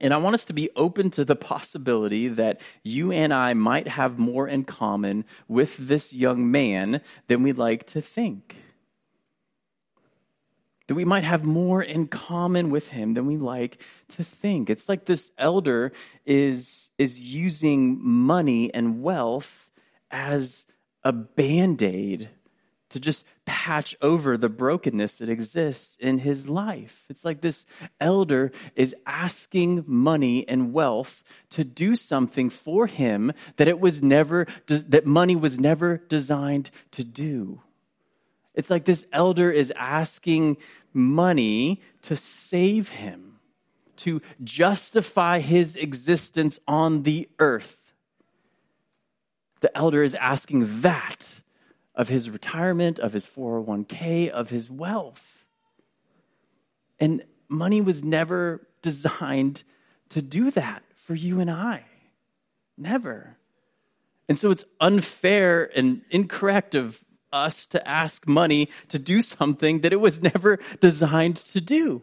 And 0.00 0.14
I 0.14 0.16
want 0.16 0.34
us 0.34 0.46
to 0.46 0.52
be 0.54 0.70
open 0.76 1.10
to 1.10 1.24
the 1.24 1.36
possibility 1.36 2.28
that 2.28 2.60
you 2.82 3.12
and 3.12 3.34
I 3.34 3.52
might 3.52 3.88
have 3.88 4.18
more 4.18 4.48
in 4.48 4.64
common 4.64 5.24
with 5.46 5.76
this 5.76 6.12
young 6.12 6.50
man 6.50 7.02
than 7.26 7.42
we'd 7.42 7.58
like 7.58 7.86
to 7.88 8.00
think. 8.00 8.56
That 10.90 10.96
we 10.96 11.04
might 11.04 11.22
have 11.22 11.44
more 11.44 11.80
in 11.80 12.08
common 12.08 12.68
with 12.68 12.88
him 12.88 13.14
than 13.14 13.24
we 13.24 13.36
like 13.36 13.80
to 14.08 14.24
think. 14.24 14.68
It's 14.68 14.88
like 14.88 15.04
this 15.04 15.30
elder 15.38 15.92
is, 16.26 16.90
is 16.98 17.20
using 17.32 18.04
money 18.04 18.74
and 18.74 19.00
wealth 19.00 19.70
as 20.10 20.66
a 21.04 21.12
band 21.12 21.80
aid 21.80 22.30
to 22.88 22.98
just 22.98 23.24
patch 23.44 23.94
over 24.02 24.36
the 24.36 24.48
brokenness 24.48 25.18
that 25.18 25.30
exists 25.30 25.96
in 26.00 26.18
his 26.18 26.48
life. 26.48 27.04
It's 27.08 27.24
like 27.24 27.40
this 27.40 27.66
elder 28.00 28.50
is 28.74 28.92
asking 29.06 29.84
money 29.86 30.44
and 30.48 30.72
wealth 30.72 31.22
to 31.50 31.62
do 31.62 31.94
something 31.94 32.50
for 32.50 32.88
him 32.88 33.32
that 33.58 33.68
it 33.68 33.78
was 33.78 34.02
never 34.02 34.44
that 34.66 35.06
money 35.06 35.36
was 35.36 35.56
never 35.56 35.98
designed 36.08 36.72
to 36.90 37.04
do. 37.04 37.60
It's 38.60 38.68
like 38.68 38.84
this 38.84 39.06
elder 39.10 39.50
is 39.50 39.72
asking 39.74 40.58
money 40.92 41.80
to 42.02 42.14
save 42.14 42.90
him, 42.90 43.40
to 43.96 44.20
justify 44.44 45.38
his 45.38 45.76
existence 45.76 46.60
on 46.68 47.04
the 47.04 47.26
earth. 47.38 47.94
The 49.60 49.74
elder 49.74 50.02
is 50.02 50.14
asking 50.14 50.82
that 50.82 51.40
of 51.94 52.08
his 52.08 52.28
retirement, 52.28 52.98
of 52.98 53.14
his 53.14 53.26
401k, 53.26 54.28
of 54.28 54.50
his 54.50 54.70
wealth. 54.70 55.46
And 56.98 57.24
money 57.48 57.80
was 57.80 58.04
never 58.04 58.68
designed 58.82 59.62
to 60.10 60.20
do 60.20 60.50
that 60.50 60.82
for 60.96 61.14
you 61.14 61.40
and 61.40 61.50
I. 61.50 61.84
Never. 62.76 63.38
And 64.28 64.38
so 64.38 64.50
it's 64.50 64.66
unfair 64.82 65.70
and 65.74 66.02
incorrect 66.10 66.74
of 66.74 67.02
us 67.32 67.66
to 67.68 67.88
ask 67.88 68.26
money 68.26 68.68
to 68.88 68.98
do 68.98 69.22
something 69.22 69.80
that 69.80 69.92
it 69.92 70.00
was 70.00 70.22
never 70.22 70.58
designed 70.80 71.36
to 71.36 71.60
do. 71.60 72.02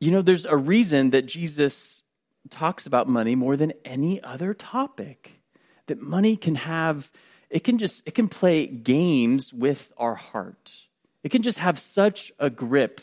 You 0.00 0.12
know, 0.12 0.22
there's 0.22 0.44
a 0.44 0.56
reason 0.56 1.10
that 1.10 1.26
Jesus 1.26 2.02
talks 2.50 2.86
about 2.86 3.08
money 3.08 3.34
more 3.34 3.56
than 3.56 3.72
any 3.84 4.22
other 4.22 4.54
topic. 4.54 5.40
That 5.86 6.00
money 6.00 6.36
can 6.36 6.54
have 6.54 7.10
it 7.50 7.64
can 7.64 7.78
just 7.78 8.02
it 8.06 8.14
can 8.14 8.28
play 8.28 8.66
games 8.66 9.52
with 9.52 9.92
our 9.96 10.14
heart. 10.14 10.86
It 11.22 11.30
can 11.30 11.42
just 11.42 11.58
have 11.58 11.78
such 11.78 12.30
a 12.38 12.50
grip 12.50 13.00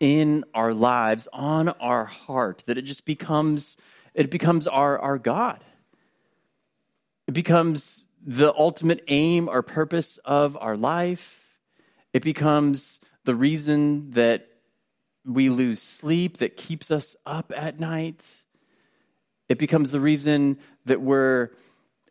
in 0.00 0.44
our 0.54 0.74
lives 0.74 1.28
on 1.32 1.68
our 1.68 2.06
heart 2.06 2.64
that 2.66 2.78
it 2.78 2.82
just 2.82 3.04
becomes 3.04 3.76
it 4.14 4.30
becomes 4.30 4.66
our 4.66 4.98
our 4.98 5.18
god. 5.18 5.62
It 7.28 7.32
becomes 7.32 8.04
the 8.24 8.54
ultimate 8.54 9.02
aim 9.08 9.48
or 9.48 9.62
purpose 9.62 10.18
of 10.18 10.56
our 10.60 10.76
life. 10.76 11.58
It 12.12 12.22
becomes 12.22 13.00
the 13.24 13.34
reason 13.34 14.10
that 14.12 14.48
we 15.24 15.48
lose 15.48 15.80
sleep 15.80 16.38
that 16.38 16.56
keeps 16.56 16.90
us 16.90 17.16
up 17.26 17.52
at 17.56 17.80
night. 17.80 18.42
It 19.48 19.58
becomes 19.58 19.90
the 19.90 20.00
reason 20.00 20.58
that 20.84 21.00
we're 21.00 21.50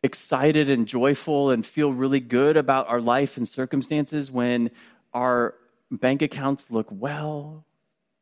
excited 0.03 0.69
and 0.69 0.87
joyful 0.87 1.51
and 1.51 1.65
feel 1.65 1.93
really 1.93 2.19
good 2.19 2.57
about 2.57 2.87
our 2.87 3.01
life 3.01 3.37
and 3.37 3.47
circumstances 3.47 4.31
when 4.31 4.71
our 5.13 5.55
bank 5.91 6.21
accounts 6.21 6.71
look 6.71 6.87
well. 6.89 7.65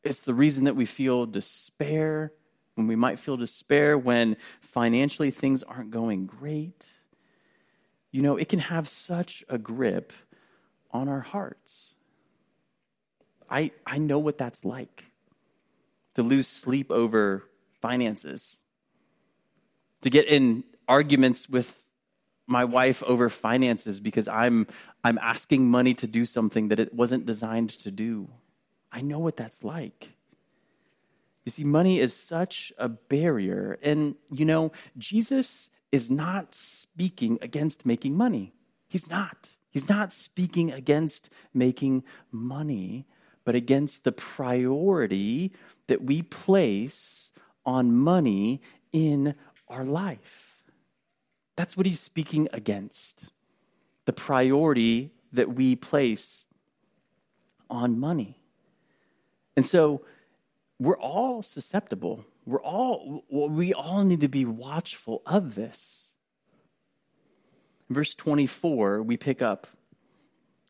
It's 0.03 0.24
the 0.24 0.34
reason 0.34 0.65
that 0.65 0.75
we 0.75 0.86
feel 0.86 1.25
despair 1.25 2.34
when 2.75 2.88
we 2.88 2.96
might 2.96 3.19
feel 3.19 3.38
despair 3.38 3.98
when 3.98 4.38
financially 4.62 5.31
things 5.31 5.63
aren't 5.63 5.91
going 5.91 6.25
great. 6.25 6.88
You 8.12 8.22
know, 8.22 8.38
it 8.38 8.50
can 8.50 8.60
have 8.60 8.88
such 8.88 9.44
a 9.50 9.58
grip 9.58 10.13
on 10.92 11.08
our 11.08 11.20
hearts. 11.20 11.96
I, 13.50 13.72
I 13.86 13.98
know 13.98 14.19
what 14.19 14.38
that's 14.38 14.65
like 14.65 15.06
to 16.15 16.24
lose 16.24 16.48
sleep 16.48 16.91
over 16.91 17.43
finances, 17.82 18.58
to 20.02 20.10
get 20.10 20.28
in 20.28 20.63
arguments 20.88 21.50
with 21.50 21.86
my 22.48 22.65
wife 22.65 23.04
over 23.04 23.30
finances 23.30 24.00
because 24.00 24.28
I'm 24.28 24.65
I'm 25.04 25.19
asking 25.19 25.69
money 25.69 25.93
to 25.95 26.08
do 26.08 26.26
something 26.26 26.69
that 26.69 26.80
it 26.80 26.93
wasn't 26.93 27.26
designed 27.26 27.69
to 27.69 27.91
do. 27.91 28.30
I 28.91 29.02
know 29.02 29.19
what 29.19 29.38
that's 29.38 29.63
like. 29.63 30.10
You 31.45 31.52
see, 31.52 31.63
money 31.63 32.00
is 32.00 32.13
such 32.13 32.74
a 32.78 32.89
barrier. 32.89 33.80
And, 33.82 34.15
you 34.32 34.45
know, 34.45 34.72
Jesus 34.98 35.69
is 35.91 36.12
not 36.12 36.54
speaking 36.54 37.38
against 37.41 37.86
making 37.86 38.15
money. 38.15 38.54
He's 38.88 39.10
not. 39.10 39.58
He's 39.71 39.88
not 39.88 40.12
speaking 40.13 40.71
against 40.71 41.30
making 41.54 42.04
money, 42.32 43.06
but 43.45 43.56
against 43.56 44.04
the 44.04 44.12
priority 44.12 45.52
that 45.88 46.04
we 46.04 46.21
place 46.21 47.32
on 47.65 47.95
money 47.95 48.62
in 48.91 49.36
our 49.67 49.86
life. 49.86 50.63
That's 51.56 51.75
what 51.78 51.86
he's 51.86 51.99
speaking 51.99 52.47
against 52.54 53.25
the 54.06 54.13
priority 54.13 55.12
that 55.32 55.54
we 55.54 55.75
place 55.75 56.45
on 57.69 57.99
money. 57.99 58.39
And 59.56 59.65
so 59.65 60.02
we're 60.80 60.97
all 60.97 61.41
susceptible. 61.41 62.25
We're 62.49 62.62
all, 62.62 63.23
we 63.29 63.73
all 63.73 64.03
need 64.03 64.21
to 64.21 64.27
be 64.27 64.43
watchful 64.43 65.21
of 65.25 65.53
this. 65.53 66.13
In 67.88 67.95
verse 67.95 68.15
24, 68.15 69.03
we 69.03 69.17
pick 69.17 69.41
up. 69.41 69.67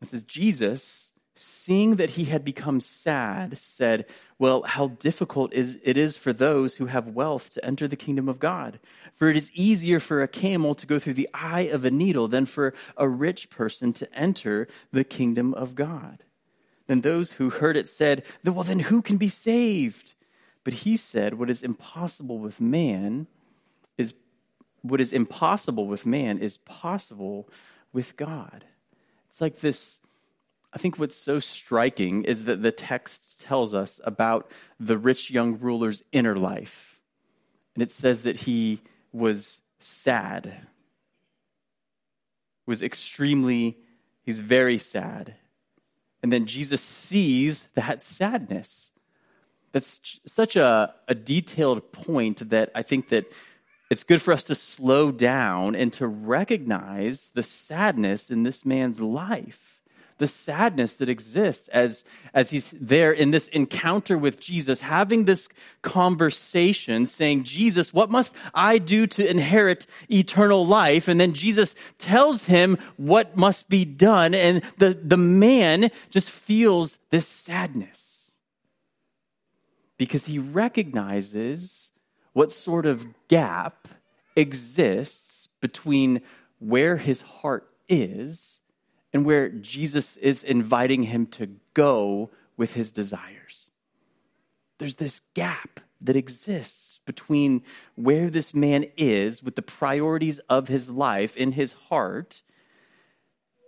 It 0.01 0.09
says, 0.09 0.23
Jesus 0.25 1.13
seeing 1.35 1.95
that 1.95 2.11
he 2.11 2.25
had 2.25 2.43
become 2.43 2.81
sad, 2.81 3.57
said, 3.57 4.05
Well, 4.37 4.63
how 4.63 4.89
difficult 4.89 5.53
is, 5.53 5.79
it 5.81 5.95
is 5.95 6.17
for 6.17 6.33
those 6.33 6.75
who 6.75 6.87
have 6.87 7.07
wealth 7.07 7.53
to 7.53 7.63
enter 7.63 7.87
the 7.87 7.95
kingdom 7.95 8.27
of 8.27 8.39
God. 8.39 8.81
For 9.13 9.29
it 9.29 9.37
is 9.37 9.51
easier 9.53 10.01
for 10.01 10.21
a 10.21 10.27
camel 10.27 10.75
to 10.75 10.85
go 10.85 10.99
through 10.99 11.13
the 11.13 11.29
eye 11.33 11.69
of 11.71 11.85
a 11.85 11.91
needle 11.91 12.27
than 12.27 12.45
for 12.45 12.73
a 12.97 13.07
rich 13.07 13.49
person 13.49 13.93
to 13.93 14.13
enter 14.13 14.67
the 14.91 15.05
kingdom 15.05 15.53
of 15.53 15.75
God. 15.75 16.25
Then 16.87 17.01
those 17.01 17.33
who 17.33 17.49
heard 17.49 17.77
it 17.77 17.87
said, 17.87 18.23
Well, 18.43 18.63
then 18.63 18.79
who 18.79 19.01
can 19.01 19.15
be 19.15 19.29
saved? 19.29 20.15
But 20.69 20.85
he 20.85 20.97
said, 20.97 21.39
What 21.39 21.49
is 21.49 21.63
impossible 21.63 22.37
with 22.37 22.61
man 22.61 23.25
is 23.97 24.13
what 24.83 25.01
is 25.01 25.11
impossible 25.11 25.87
with 25.87 26.05
man 26.05 26.37
is 26.37 26.57
possible 26.57 27.49
with 27.91 28.15
God. 28.15 28.65
It's 29.27 29.41
like 29.41 29.61
this 29.61 29.99
I 30.71 30.77
think 30.77 30.99
what's 30.99 31.15
so 31.15 31.39
striking 31.39 32.23
is 32.23 32.43
that 32.43 32.61
the 32.61 32.71
text 32.71 33.41
tells 33.41 33.73
us 33.73 33.99
about 34.03 34.51
the 34.79 34.95
rich 34.95 35.31
young 35.31 35.57
ruler's 35.57 36.03
inner 36.11 36.35
life. 36.35 36.99
And 37.73 37.81
it 37.81 37.91
says 37.91 38.21
that 38.21 38.41
he 38.41 38.83
was 39.11 39.61
sad, 39.79 40.67
was 42.67 42.83
extremely, 42.83 43.79
he's 44.21 44.37
very 44.37 44.77
sad. 44.77 45.33
And 46.21 46.31
then 46.31 46.45
Jesus 46.45 46.81
sees 46.81 47.69
that 47.73 48.03
sadness. 48.03 48.91
That's 49.71 50.19
such 50.25 50.55
a, 50.55 50.93
a 51.07 51.15
detailed 51.15 51.91
point 51.91 52.49
that 52.49 52.71
I 52.73 52.81
think 52.81 53.09
that 53.09 53.31
it's 53.89 54.03
good 54.03 54.21
for 54.21 54.33
us 54.33 54.43
to 54.45 54.55
slow 54.55 55.11
down 55.11 55.75
and 55.75 55.91
to 55.93 56.07
recognize 56.07 57.31
the 57.33 57.43
sadness 57.43 58.29
in 58.29 58.43
this 58.43 58.65
man's 58.65 58.99
life 58.99 59.79
the 60.19 60.27
sadness 60.27 60.97
that 60.97 61.09
exists 61.09 61.67
as, 61.69 62.03
as 62.33 62.51
he's 62.51 62.73
there 62.79 63.11
in 63.11 63.31
this 63.31 63.47
encounter 63.47 64.17
with 64.17 64.39
Jesus, 64.39 64.81
having 64.81 65.25
this 65.25 65.49
conversation, 65.81 67.05
saying, 67.05 67.43
Jesus, 67.43 67.93
what 67.93 68.11
must 68.11 68.35
I 68.53 68.77
do 68.77 69.07
to 69.07 69.27
inherit 69.27 69.87
eternal 70.11 70.67
life? 70.67 71.07
And 71.07 71.19
then 71.19 71.33
Jesus 71.33 71.73
tells 71.97 72.43
him 72.43 72.77
what 72.97 73.35
must 73.35 73.69
be 73.69 73.85
done. 73.85 74.35
And 74.35 74.61
the, 74.77 74.93
the 74.93 75.17
man 75.17 75.89
just 76.09 76.29
feels 76.29 76.99
this 77.09 77.27
sadness 77.27 78.08
because 79.99 80.25
he 80.25 80.39
recognizes 80.39 81.91
what 82.31 82.51
sort 82.53 82.87
of 82.87 83.05
gap 83.27 83.89
exists 84.35 85.49
between 85.59 86.21
where 86.57 86.95
his 86.95 87.21
heart 87.21 87.69
is 87.89 88.61
and 89.11 89.25
where 89.25 89.49
Jesus 89.49 90.15
is 90.17 90.41
inviting 90.43 91.03
him 91.03 91.27
to 91.27 91.49
go 91.73 92.29
with 92.55 92.75
his 92.75 92.93
desires. 92.93 93.71
There's 94.77 94.95
this 94.95 95.19
gap 95.33 95.81
that 95.99 96.15
exists 96.15 97.01
between 97.05 97.61
where 97.95 98.29
this 98.29 98.53
man 98.53 98.85
is 98.95 99.43
with 99.43 99.57
the 99.57 99.61
priorities 99.61 100.39
of 100.47 100.69
his 100.69 100.89
life 100.89 101.35
in 101.35 101.51
his 101.51 101.73
heart 101.73 102.41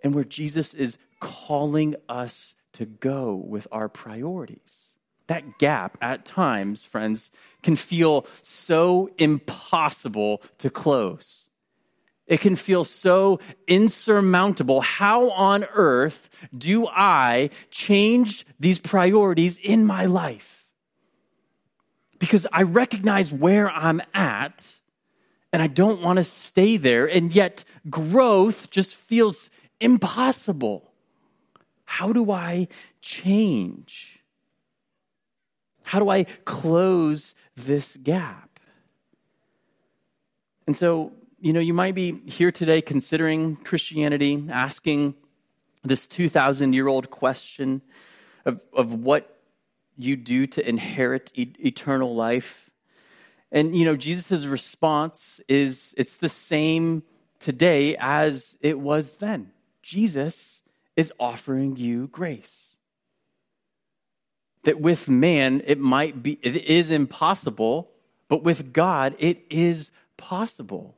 and 0.01 0.15
where 0.15 0.23
Jesus 0.23 0.73
is 0.73 0.97
calling 1.19 1.95
us 2.07 2.55
to 2.73 2.85
go 2.85 3.33
with 3.33 3.67
our 3.69 3.89
priorities. 3.89 4.90
That 5.31 5.59
gap 5.59 5.97
at 6.01 6.25
times, 6.25 6.83
friends, 6.83 7.31
can 7.63 7.77
feel 7.77 8.27
so 8.41 9.09
impossible 9.17 10.41
to 10.57 10.69
close. 10.69 11.47
It 12.27 12.41
can 12.41 12.57
feel 12.57 12.83
so 12.83 13.39
insurmountable. 13.65 14.81
How 14.81 15.29
on 15.29 15.63
earth 15.73 16.29
do 16.53 16.85
I 16.85 17.49
change 17.69 18.45
these 18.59 18.77
priorities 18.77 19.57
in 19.57 19.85
my 19.85 20.05
life? 20.05 20.67
Because 22.19 22.45
I 22.51 22.63
recognize 22.63 23.31
where 23.31 23.71
I'm 23.71 24.01
at 24.13 24.81
and 25.53 25.61
I 25.61 25.67
don't 25.67 26.01
want 26.01 26.17
to 26.17 26.25
stay 26.25 26.75
there, 26.75 27.05
and 27.09 27.33
yet 27.33 27.63
growth 27.89 28.69
just 28.69 28.97
feels 28.97 29.49
impossible. 29.79 30.91
How 31.85 32.11
do 32.11 32.31
I 32.31 32.67
change? 32.99 34.20
How 35.91 35.99
do 35.99 36.07
I 36.07 36.23
close 36.45 37.35
this 37.57 37.97
gap? 37.97 38.61
And 40.65 40.77
so, 40.77 41.11
you 41.41 41.51
know, 41.51 41.59
you 41.59 41.73
might 41.73 41.95
be 41.95 42.17
here 42.27 42.49
today 42.49 42.81
considering 42.81 43.57
Christianity, 43.57 44.47
asking 44.49 45.15
this 45.83 46.07
2,000 46.07 46.71
year 46.71 46.87
old 46.87 47.09
question 47.09 47.81
of, 48.45 48.61
of 48.71 48.93
what 48.93 49.37
you 49.97 50.15
do 50.15 50.47
to 50.47 50.65
inherit 50.65 51.29
e- 51.35 51.51
eternal 51.59 52.15
life. 52.15 52.71
And, 53.51 53.75
you 53.75 53.83
know, 53.83 53.97
Jesus' 53.97 54.45
response 54.45 55.41
is 55.49 55.93
it's 55.97 56.15
the 56.15 56.29
same 56.29 57.03
today 57.37 57.97
as 57.99 58.57
it 58.61 58.79
was 58.79 59.17
then. 59.17 59.51
Jesus 59.83 60.61
is 60.95 61.11
offering 61.19 61.75
you 61.75 62.07
grace. 62.07 62.70
That 64.63 64.79
with 64.79 65.09
man, 65.09 65.63
it 65.65 65.79
might 65.79 66.21
be, 66.21 66.37
it 66.41 66.55
is 66.55 66.91
impossible, 66.91 67.89
but 68.27 68.43
with 68.43 68.73
God, 68.73 69.15
it 69.17 69.43
is 69.49 69.91
possible. 70.17 70.95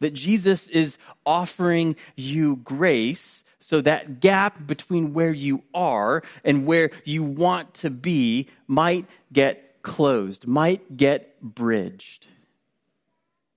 That 0.00 0.14
Jesus 0.14 0.68
is 0.68 0.98
offering 1.24 1.96
you 2.16 2.56
grace 2.56 3.44
so 3.58 3.80
that 3.80 4.20
gap 4.20 4.66
between 4.66 5.12
where 5.12 5.32
you 5.32 5.62
are 5.74 6.22
and 6.44 6.66
where 6.66 6.90
you 7.04 7.22
want 7.22 7.74
to 7.74 7.90
be 7.90 8.48
might 8.66 9.06
get 9.32 9.82
closed, 9.82 10.46
might 10.46 10.96
get 10.96 11.40
bridged. 11.40 12.28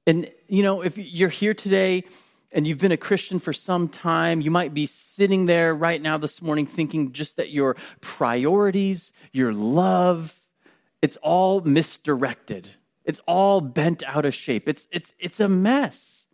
And, 0.08 0.30
you 0.48 0.64
know, 0.64 0.82
if 0.82 0.98
you're 0.98 1.30
here 1.30 1.54
today 1.54 2.04
and 2.52 2.68
you've 2.68 2.80
been 2.80 2.92
a 2.92 2.98
Christian 2.98 3.40
for 3.40 3.54
some 3.54 3.88
time, 3.88 4.42
you 4.42 4.52
might 4.52 4.74
be 4.74 4.86
sitting 4.86 5.46
there 5.46 5.74
right 5.74 6.02
now 6.02 6.18
this 6.18 6.42
morning 6.42 6.66
thinking 6.66 7.14
just 7.14 7.38
that 7.38 7.50
your 7.50 7.78
priorities, 8.02 9.14
your 9.32 9.54
love, 9.54 10.38
it's 11.02 11.18
all 11.18 11.62
misdirected. 11.62 12.70
It's 13.06 13.22
all 13.26 13.62
bent 13.62 14.04
out 14.04 14.26
of 14.26 14.36
shape. 14.36 14.68
It's, 14.68 14.88
it's, 14.92 15.14
it's 15.18 15.40
a 15.40 15.48
mess. 15.48 16.26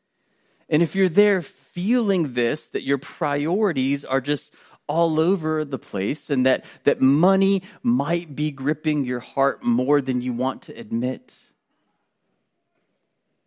And 0.69 0.81
if 0.81 0.95
you're 0.95 1.07
there 1.07 1.41
feeling 1.41 2.33
this, 2.33 2.67
that 2.69 2.83
your 2.83 2.97
priorities 2.97 4.03
are 4.03 4.19
just 4.19 4.53
all 4.87 5.19
over 5.19 5.63
the 5.63 5.77
place 5.77 6.29
and 6.29 6.45
that, 6.45 6.65
that 6.83 6.99
money 6.99 7.61
might 7.83 8.35
be 8.35 8.51
gripping 8.51 9.05
your 9.05 9.19
heart 9.19 9.63
more 9.63 10.01
than 10.01 10.21
you 10.21 10.33
want 10.33 10.61
to 10.63 10.77
admit, 10.77 11.37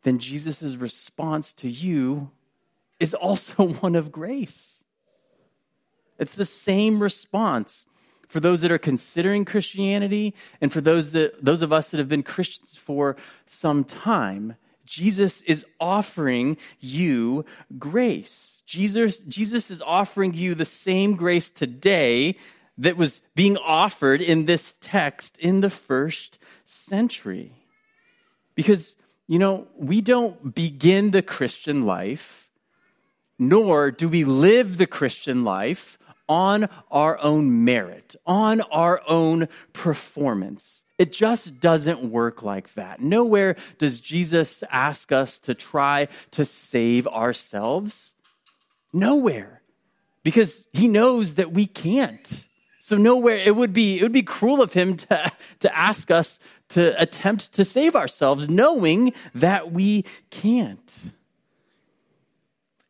then 0.02 0.18
Jesus' 0.18 0.76
response 0.76 1.52
to 1.54 1.68
you 1.68 2.30
is 3.00 3.14
also 3.14 3.66
one 3.80 3.96
of 3.96 4.12
grace. 4.12 4.84
It's 6.18 6.34
the 6.34 6.44
same 6.44 7.02
response 7.02 7.86
for 8.28 8.38
those 8.38 8.60
that 8.60 8.70
are 8.70 8.78
considering 8.78 9.44
Christianity 9.44 10.34
and 10.60 10.72
for 10.72 10.80
those 10.80 11.10
that 11.12 11.44
those 11.44 11.62
of 11.62 11.72
us 11.72 11.90
that 11.90 11.98
have 11.98 12.08
been 12.08 12.22
Christians 12.22 12.76
for 12.76 13.16
some 13.46 13.82
time. 13.82 14.54
Jesus 14.84 15.40
is 15.42 15.64
offering 15.80 16.56
you 16.80 17.44
grace. 17.78 18.62
Jesus, 18.66 19.18
Jesus 19.18 19.70
is 19.70 19.80
offering 19.82 20.34
you 20.34 20.54
the 20.54 20.64
same 20.64 21.14
grace 21.16 21.48
today 21.48 22.36
that 22.76 22.96
was 22.96 23.20
being 23.34 23.56
offered 23.58 24.20
in 24.20 24.46
this 24.46 24.74
text 24.80 25.38
in 25.38 25.60
the 25.60 25.70
first 25.70 26.38
century. 26.64 27.52
Because, 28.54 28.96
you 29.26 29.38
know, 29.38 29.68
we 29.76 30.00
don't 30.00 30.54
begin 30.54 31.12
the 31.12 31.22
Christian 31.22 31.86
life 31.86 32.49
nor 33.40 33.90
do 33.90 34.08
we 34.08 34.22
live 34.22 34.76
the 34.76 34.86
Christian 34.86 35.42
life 35.42 35.98
on 36.28 36.68
our 36.92 37.18
own 37.18 37.64
merit, 37.64 38.14
on 38.24 38.60
our 38.60 39.02
own 39.08 39.48
performance. 39.72 40.84
It 40.98 41.12
just 41.12 41.58
doesn't 41.58 42.04
work 42.04 42.42
like 42.42 42.74
that. 42.74 43.00
Nowhere 43.00 43.56
does 43.78 44.00
Jesus 44.00 44.62
ask 44.70 45.10
us 45.10 45.38
to 45.40 45.54
try 45.54 46.08
to 46.32 46.44
save 46.44 47.08
ourselves. 47.08 48.14
Nowhere. 48.92 49.62
Because 50.22 50.68
he 50.74 50.86
knows 50.86 51.36
that 51.36 51.50
we 51.50 51.66
can't. 51.66 52.44
So 52.80 52.96
nowhere 52.96 53.36
it 53.36 53.56
would 53.56 53.72
be 53.72 53.98
it 53.98 54.02
would 54.02 54.12
be 54.12 54.22
cruel 54.22 54.60
of 54.60 54.74
him 54.74 54.96
to, 54.96 55.32
to 55.60 55.76
ask 55.76 56.10
us 56.10 56.38
to 56.70 57.00
attempt 57.00 57.52
to 57.54 57.64
save 57.64 57.96
ourselves 57.96 58.48
knowing 58.48 59.14
that 59.34 59.72
we 59.72 60.04
can't. 60.30 61.12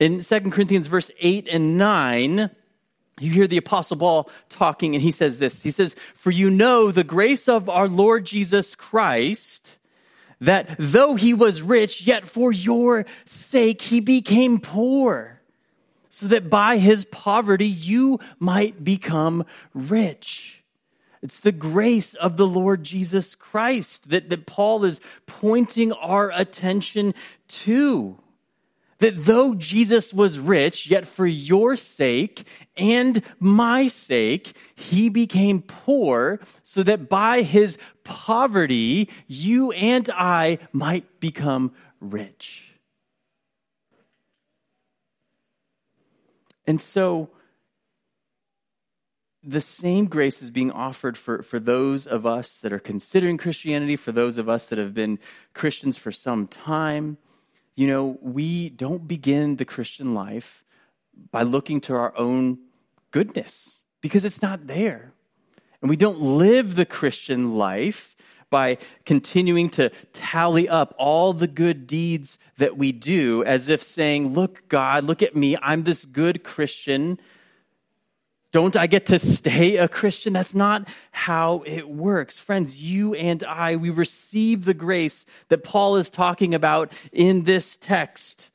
In 0.00 0.22
2 0.22 0.40
Corinthians 0.50 0.86
verse 0.86 1.10
8 1.20 1.46
and 1.52 1.76
9, 1.76 2.50
you 3.20 3.30
hear 3.30 3.46
the 3.46 3.58
apostle 3.58 3.98
Paul 3.98 4.30
talking 4.48 4.94
and 4.94 5.02
he 5.02 5.10
says 5.10 5.38
this. 5.38 5.62
He 5.62 5.70
says, 5.70 5.94
"For 6.14 6.30
you 6.30 6.48
know 6.48 6.90
the 6.90 7.04
grace 7.04 7.48
of 7.48 7.68
our 7.68 7.86
Lord 7.86 8.24
Jesus 8.24 8.74
Christ, 8.74 9.76
that 10.40 10.74
though 10.78 11.16
he 11.16 11.34
was 11.34 11.60
rich, 11.60 12.06
yet 12.06 12.26
for 12.26 12.50
your 12.50 13.04
sake 13.26 13.82
he 13.82 14.00
became 14.00 14.58
poor, 14.58 15.42
so 16.08 16.26
that 16.28 16.48
by 16.48 16.78
his 16.78 17.04
poverty 17.04 17.68
you 17.68 18.18
might 18.38 18.82
become 18.82 19.44
rich." 19.74 20.64
It's 21.20 21.40
the 21.40 21.52
grace 21.52 22.14
of 22.14 22.38
the 22.38 22.46
Lord 22.46 22.82
Jesus 22.84 23.34
Christ 23.34 24.08
that, 24.08 24.30
that 24.30 24.46
Paul 24.46 24.86
is 24.86 25.02
pointing 25.26 25.92
our 25.92 26.32
attention 26.34 27.12
to 27.48 28.18
that 29.00 29.24
though 29.24 29.54
Jesus 29.54 30.14
was 30.14 30.38
rich, 30.38 30.88
yet 30.88 31.06
for 31.06 31.26
your 31.26 31.74
sake 31.74 32.46
and 32.76 33.22
my 33.38 33.86
sake, 33.88 34.54
he 34.74 35.08
became 35.08 35.62
poor 35.62 36.38
so 36.62 36.82
that 36.82 37.08
by 37.08 37.42
his 37.42 37.76
poverty, 38.04 39.08
you 39.26 39.72
and 39.72 40.08
I 40.14 40.58
might 40.72 41.18
become 41.18 41.72
rich. 41.98 42.74
And 46.66 46.80
so, 46.80 47.30
the 49.42 49.62
same 49.62 50.04
grace 50.04 50.42
is 50.42 50.50
being 50.50 50.70
offered 50.70 51.16
for, 51.16 51.42
for 51.42 51.58
those 51.58 52.06
of 52.06 52.26
us 52.26 52.60
that 52.60 52.74
are 52.74 52.78
considering 52.78 53.38
Christianity, 53.38 53.96
for 53.96 54.12
those 54.12 54.36
of 54.36 54.50
us 54.50 54.68
that 54.68 54.78
have 54.78 54.92
been 54.92 55.18
Christians 55.54 55.96
for 55.96 56.12
some 56.12 56.46
time 56.46 57.16
you 57.76 57.86
know, 57.86 58.18
we 58.20 58.68
don't 58.70 59.06
begin 59.06 59.56
the 59.56 59.64
Christian 59.64 60.14
life 60.14 60.64
by 61.30 61.42
looking 61.42 61.80
to 61.82 61.94
our 61.94 62.16
own 62.16 62.58
goodness 63.10 63.80
because 64.00 64.24
it's 64.24 64.42
not 64.42 64.66
there. 64.66 65.12
And 65.80 65.88
we 65.88 65.96
don't 65.96 66.20
live 66.20 66.74
the 66.74 66.84
Christian 66.84 67.56
life 67.56 68.16
by 68.50 68.78
continuing 69.04 69.70
to 69.70 69.90
tally 70.12 70.68
up 70.68 70.94
all 70.98 71.32
the 71.32 71.46
good 71.46 71.86
deeds 71.86 72.36
that 72.58 72.76
we 72.76 72.92
do 72.92 73.44
as 73.44 73.68
if 73.68 73.82
saying, 73.82 74.34
Look, 74.34 74.68
God, 74.68 75.04
look 75.04 75.22
at 75.22 75.36
me. 75.36 75.56
I'm 75.62 75.84
this 75.84 76.04
good 76.04 76.42
Christian. 76.42 77.20
Don't 78.52 78.74
I 78.74 78.88
get 78.88 79.06
to 79.06 79.18
stay 79.20 79.76
a 79.76 79.86
Christian? 79.86 80.32
That's 80.32 80.56
not 80.56 80.88
how 81.12 81.62
it 81.66 81.88
works. 81.88 82.36
Friends, 82.38 82.82
you 82.82 83.14
and 83.14 83.44
I, 83.44 83.76
we 83.76 83.90
receive 83.90 84.64
the 84.64 84.74
grace 84.74 85.24
that 85.48 85.62
Paul 85.62 85.96
is 85.96 86.10
talking 86.10 86.52
about 86.52 86.92
in 87.12 87.44
this 87.44 87.76
text. 87.76 88.50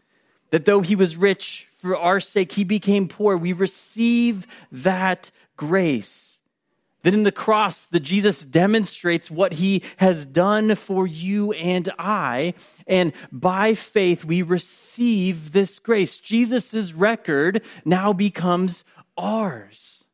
That 0.50 0.66
though 0.66 0.82
he 0.82 0.98
was 0.98 1.16
rich 1.16 1.68
for 1.78 1.96
our 1.96 2.20
sake, 2.20 2.52
he 2.52 2.66
became 2.66 3.08
poor. 3.08 3.38
We 3.38 3.54
receive 3.54 4.48
that 4.72 5.32
grace. 5.56 6.40
That 7.04 7.14
in 7.14 7.24
the 7.24 7.32
cross, 7.32 7.86
that 7.88 8.00
Jesus 8.00 8.44
demonstrates 8.44 9.30
what 9.30 9.54
he 9.54 9.84
has 9.98 10.26
done 10.26 10.76
for 10.76 11.06
you 11.06 11.54
and 11.54 11.88
I. 12.00 12.56
And 12.88 13.14
by 13.32 13.76
faith, 13.76 14.26
we 14.26 14.42
receive 14.42 15.52
this 15.52 15.78
grace. 15.80 16.20
Jesus' 16.20 16.94
record 16.94 17.62
now 17.86 18.12
becomes 18.12 18.84
ours. 19.18 20.06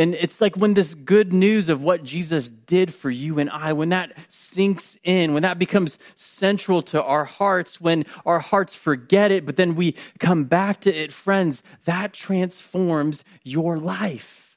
And 0.00 0.14
it's 0.14 0.40
like 0.40 0.56
when 0.56 0.72
this 0.72 0.94
good 0.94 1.30
news 1.30 1.68
of 1.68 1.82
what 1.82 2.02
Jesus 2.02 2.48
did 2.48 2.94
for 2.94 3.10
you 3.10 3.38
and 3.38 3.50
I, 3.50 3.74
when 3.74 3.90
that 3.90 4.14
sinks 4.28 4.96
in, 5.04 5.34
when 5.34 5.42
that 5.42 5.58
becomes 5.58 5.98
central 6.14 6.80
to 6.84 7.02
our 7.02 7.26
hearts, 7.26 7.82
when 7.82 8.06
our 8.24 8.38
hearts 8.38 8.74
forget 8.74 9.30
it, 9.30 9.44
but 9.44 9.56
then 9.56 9.74
we 9.74 9.94
come 10.18 10.44
back 10.44 10.80
to 10.80 10.94
it, 10.94 11.12
friends, 11.12 11.62
that 11.84 12.14
transforms 12.14 13.24
your 13.42 13.76
life. 13.76 14.56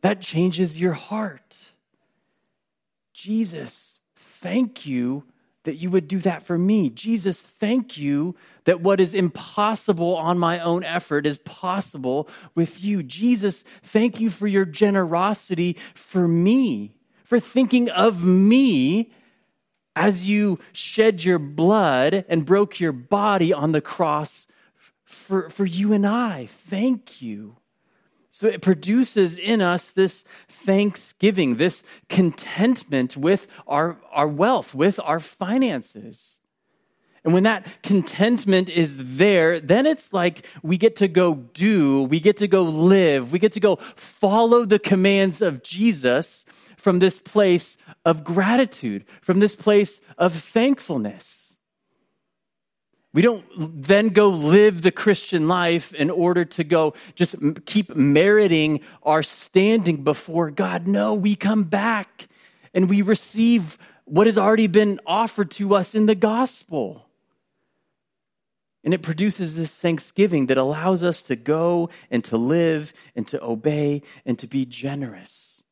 That 0.00 0.20
changes 0.20 0.80
your 0.80 0.94
heart. 0.94 1.70
Jesus, 3.12 4.00
thank 4.16 4.84
you 4.84 5.22
that 5.64 5.76
you 5.76 5.90
would 5.90 6.06
do 6.08 6.18
that 6.20 6.42
for 6.42 6.56
me. 6.56 6.88
Jesus, 6.90 7.42
thank 7.42 7.96
you 7.96 8.36
that 8.64 8.80
what 8.80 9.00
is 9.00 9.14
impossible 9.14 10.16
on 10.16 10.38
my 10.38 10.58
own 10.58 10.84
effort 10.84 11.26
is 11.26 11.38
possible 11.38 12.28
with 12.54 12.82
you. 12.82 13.02
Jesus, 13.02 13.64
thank 13.82 14.20
you 14.20 14.30
for 14.30 14.46
your 14.46 14.64
generosity 14.64 15.76
for 15.94 16.28
me, 16.28 16.94
for 17.24 17.40
thinking 17.40 17.90
of 17.90 18.24
me 18.24 19.10
as 19.96 20.28
you 20.28 20.58
shed 20.72 21.24
your 21.24 21.38
blood 21.38 22.24
and 22.28 22.46
broke 22.46 22.80
your 22.80 22.92
body 22.92 23.52
on 23.52 23.72
the 23.72 23.80
cross 23.80 24.46
for, 25.04 25.48
for 25.50 25.64
you 25.64 25.92
and 25.92 26.06
I. 26.06 26.46
Thank 26.46 27.22
you. 27.22 27.56
So 28.34 28.48
it 28.48 28.62
produces 28.62 29.38
in 29.38 29.62
us 29.62 29.92
this 29.92 30.24
thanksgiving, 30.48 31.54
this 31.54 31.84
contentment 32.08 33.16
with 33.16 33.46
our, 33.64 33.96
our 34.10 34.26
wealth, 34.26 34.74
with 34.74 34.98
our 34.98 35.20
finances. 35.20 36.40
And 37.22 37.32
when 37.32 37.44
that 37.44 37.64
contentment 37.84 38.68
is 38.68 39.18
there, 39.18 39.60
then 39.60 39.86
it's 39.86 40.12
like 40.12 40.44
we 40.64 40.76
get 40.76 40.96
to 40.96 41.06
go 41.06 41.36
do, 41.36 42.02
we 42.02 42.18
get 42.18 42.38
to 42.38 42.48
go 42.48 42.64
live, 42.64 43.30
we 43.30 43.38
get 43.38 43.52
to 43.52 43.60
go 43.60 43.76
follow 43.94 44.64
the 44.64 44.80
commands 44.80 45.40
of 45.40 45.62
Jesus 45.62 46.44
from 46.76 46.98
this 46.98 47.20
place 47.20 47.76
of 48.04 48.24
gratitude, 48.24 49.04
from 49.22 49.38
this 49.38 49.54
place 49.54 50.00
of 50.18 50.32
thankfulness. 50.32 51.43
We 53.14 53.22
don't 53.22 53.44
then 53.56 54.08
go 54.08 54.28
live 54.28 54.82
the 54.82 54.90
Christian 54.90 55.46
life 55.46 55.94
in 55.94 56.10
order 56.10 56.44
to 56.44 56.64
go 56.64 56.94
just 57.14 57.36
keep 57.64 57.94
meriting 57.94 58.80
our 59.04 59.22
standing 59.22 60.02
before 60.02 60.50
God. 60.50 60.88
No, 60.88 61.14
we 61.14 61.36
come 61.36 61.62
back 61.62 62.28
and 62.74 62.90
we 62.90 63.02
receive 63.02 63.78
what 64.04 64.26
has 64.26 64.36
already 64.36 64.66
been 64.66 64.98
offered 65.06 65.52
to 65.52 65.76
us 65.76 65.94
in 65.94 66.06
the 66.06 66.16
gospel. 66.16 67.06
And 68.82 68.92
it 68.92 69.00
produces 69.00 69.54
this 69.54 69.72
thanksgiving 69.76 70.46
that 70.46 70.58
allows 70.58 71.04
us 71.04 71.22
to 71.22 71.36
go 71.36 71.90
and 72.10 72.22
to 72.24 72.36
live 72.36 72.92
and 73.14 73.28
to 73.28 73.42
obey 73.42 74.02
and 74.26 74.36
to 74.40 74.48
be 74.48 74.66
generous, 74.66 75.62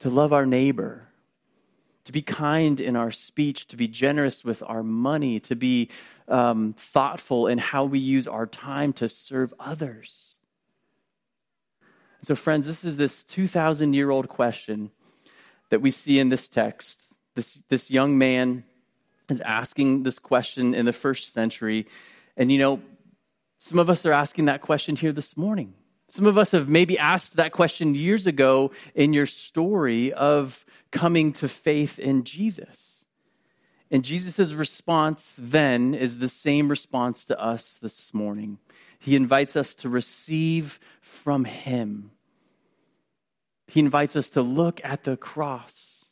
to 0.00 0.10
love 0.10 0.32
our 0.32 0.44
neighbor, 0.44 1.06
to 2.04 2.12
be 2.12 2.22
kind 2.22 2.80
in 2.80 2.96
our 2.96 3.12
speech, 3.12 3.68
to 3.68 3.76
be 3.76 3.86
generous 3.86 4.44
with 4.44 4.64
our 4.66 4.82
money, 4.82 5.38
to 5.40 5.54
be 5.54 5.88
um, 6.28 6.74
thoughtful 6.76 7.46
in 7.46 7.58
how 7.58 7.84
we 7.84 7.98
use 7.98 8.28
our 8.28 8.46
time 8.46 8.92
to 8.94 9.08
serve 9.08 9.52
others. 9.58 10.36
So, 12.22 12.34
friends, 12.34 12.66
this 12.66 12.84
is 12.84 12.96
this 12.96 13.24
2,000 13.24 13.94
year 13.94 14.10
old 14.10 14.28
question 14.28 14.90
that 15.70 15.80
we 15.80 15.90
see 15.90 16.18
in 16.18 16.28
this 16.28 16.48
text. 16.48 17.12
This, 17.34 17.62
this 17.68 17.90
young 17.90 18.18
man 18.18 18.64
is 19.28 19.40
asking 19.42 20.02
this 20.02 20.18
question 20.18 20.74
in 20.74 20.84
the 20.84 20.92
first 20.92 21.32
century. 21.32 21.86
And, 22.36 22.50
you 22.50 22.58
know, 22.58 22.80
some 23.58 23.78
of 23.78 23.90
us 23.90 24.04
are 24.06 24.12
asking 24.12 24.46
that 24.46 24.60
question 24.60 24.96
here 24.96 25.12
this 25.12 25.36
morning. 25.36 25.74
Some 26.10 26.26
of 26.26 26.38
us 26.38 26.52
have 26.52 26.68
maybe 26.68 26.98
asked 26.98 27.36
that 27.36 27.52
question 27.52 27.94
years 27.94 28.26
ago 28.26 28.72
in 28.94 29.12
your 29.12 29.26
story 29.26 30.12
of 30.12 30.64
coming 30.90 31.32
to 31.34 31.48
faith 31.48 31.98
in 31.98 32.24
Jesus. 32.24 32.97
And 33.90 34.04
Jesus' 34.04 34.52
response 34.52 35.34
then 35.38 35.94
is 35.94 36.18
the 36.18 36.28
same 36.28 36.68
response 36.68 37.24
to 37.26 37.40
us 37.40 37.78
this 37.78 38.12
morning. 38.12 38.58
He 38.98 39.16
invites 39.16 39.56
us 39.56 39.74
to 39.76 39.88
receive 39.88 40.78
from 41.00 41.44
Him. 41.44 42.10
He 43.66 43.80
invites 43.80 44.16
us 44.16 44.30
to 44.30 44.42
look 44.42 44.80
at 44.84 45.04
the 45.04 45.16
cross. 45.16 46.10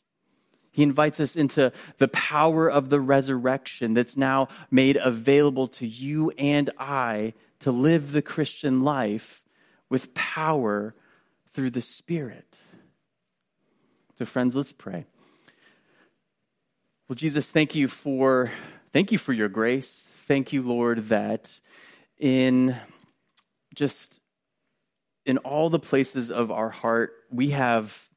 He 0.71 0.83
invites 0.83 1.19
us 1.19 1.35
into 1.35 1.71
the 1.97 2.07
power 2.07 2.69
of 2.69 2.89
the 2.89 3.01
resurrection 3.01 3.93
that's 3.93 4.15
now 4.15 4.47
made 4.69 4.95
available 4.95 5.67
to 5.69 5.87
you 5.87 6.31
and 6.37 6.69
I 6.77 7.33
to 7.59 7.71
live 7.71 8.11
the 8.11 8.21
Christian 8.21 8.83
life 8.83 9.43
with 9.89 10.13
power 10.13 10.93
through 11.53 11.71
the 11.71 11.81
Spirit. 11.81 12.59
So, 14.19 14.25
friends, 14.25 14.55
let's 14.55 14.71
pray. 14.71 15.05
Well, 17.09 17.15
Jesus, 17.15 17.49
thank 17.49 17.73
you 17.73 17.87
for 17.87 18.51
thank 18.91 19.13
you 19.13 19.17
for 19.17 19.31
your 19.31 19.47
grace. 19.47 20.09
Thank 20.25 20.51
you, 20.51 20.61
Lord, 20.61 21.07
that 21.07 21.57
in 22.17 22.75
just 23.73 24.19
in 25.25 25.37
all 25.37 25.69
the 25.69 25.79
places 25.79 26.31
of 26.31 26.51
our 26.51 26.69
heart, 26.69 27.13
we 27.31 27.51
have 27.51 28.09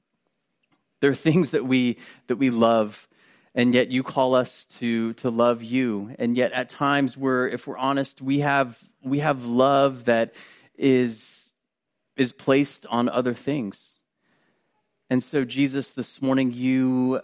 there 0.98 1.12
are 1.12 1.14
things 1.14 1.52
that 1.52 1.64
we 1.64 1.98
that 2.26 2.34
we 2.34 2.50
love 2.50 3.06
and 3.54 3.74
yet 3.76 3.92
you 3.92 4.02
call 4.02 4.34
us 4.34 4.64
to 4.64 5.12
to 5.14 5.30
love 5.30 5.62
you 5.62 6.12
and 6.18 6.36
yet 6.36 6.50
at 6.50 6.68
times 6.68 7.16
we're 7.16 7.46
if 7.46 7.68
we're 7.68 7.78
honest 7.78 8.20
we 8.20 8.40
have 8.40 8.82
we 9.04 9.20
have 9.20 9.44
love 9.44 10.06
that 10.06 10.34
is 10.76 11.52
is 12.16 12.32
placed 12.32 12.86
on 12.86 13.08
other 13.08 13.34
things 13.34 13.98
and 15.08 15.22
so 15.22 15.44
jesus 15.44 15.92
this 15.92 16.20
morning 16.22 16.52
you 16.52 17.20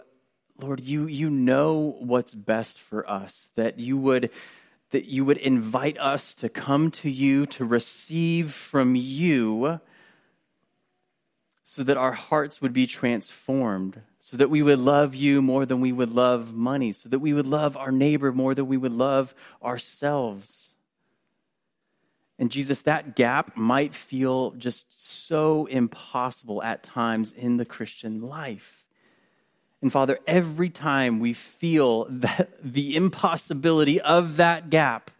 Lord, 0.59 0.81
you, 0.81 1.05
you 1.05 1.29
know 1.29 1.95
what's 1.99 2.33
best 2.33 2.79
for 2.79 3.09
us, 3.09 3.51
that 3.55 3.79
you 3.79 3.97
would 3.97 4.31
that 4.91 5.05
you 5.05 5.25
would 5.25 5.37
invite 5.37 5.97
us 5.97 6.33
to 6.35 6.47
come 6.47 6.91
to 6.91 7.09
you, 7.09 7.45
to 7.45 7.65
receive 7.65 8.53
from 8.53 8.95
you, 8.95 9.81
so 11.61 11.83
that 11.83 11.97
our 11.97 12.13
hearts 12.13 12.61
would 12.61 12.71
be 12.71 12.87
transformed, 12.87 14.01
so 14.21 14.37
that 14.37 14.49
we 14.49 14.61
would 14.61 14.79
love 14.79 15.13
you 15.13 15.41
more 15.41 15.65
than 15.65 15.81
we 15.81 15.91
would 15.91 16.11
love 16.11 16.53
money, 16.53 16.93
so 16.93 17.09
that 17.09 17.19
we 17.19 17.33
would 17.33 17.45
love 17.47 17.75
our 17.75 17.91
neighbor 17.91 18.31
more 18.31 18.55
than 18.55 18.67
we 18.67 18.77
would 18.77 18.93
love 18.93 19.35
ourselves. 19.61 20.71
And 22.39 22.49
Jesus, 22.49 22.83
that 22.83 23.17
gap 23.17 23.57
might 23.57 23.93
feel 23.93 24.51
just 24.51 24.85
so 25.17 25.65
impossible 25.65 26.63
at 26.63 26.83
times 26.83 27.33
in 27.33 27.57
the 27.57 27.65
Christian 27.65 28.21
life. 28.21 28.86
And 29.81 29.91
Father, 29.91 30.19
every 30.25 30.69
time 30.69 31.19
we 31.19 31.33
feel 31.33 32.07
that 32.09 32.49
the 32.63 32.95
impossibility 32.95 34.01
of 34.01 34.37
that 34.37 34.69
gap, 34.69 35.11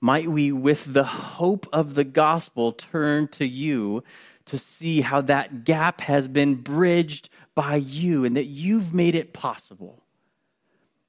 might 0.00 0.28
we, 0.28 0.52
with 0.52 0.92
the 0.92 1.04
hope 1.04 1.66
of 1.72 1.94
the 1.94 2.04
gospel, 2.04 2.72
turn 2.72 3.28
to 3.28 3.46
you 3.46 4.04
to 4.46 4.56
see 4.56 5.02
how 5.02 5.20
that 5.20 5.64
gap 5.64 6.00
has 6.00 6.28
been 6.28 6.54
bridged 6.54 7.28
by 7.54 7.76
you 7.76 8.24
and 8.24 8.36
that 8.36 8.44
you've 8.44 8.94
made 8.94 9.14
it 9.14 9.32
possible. 9.32 10.02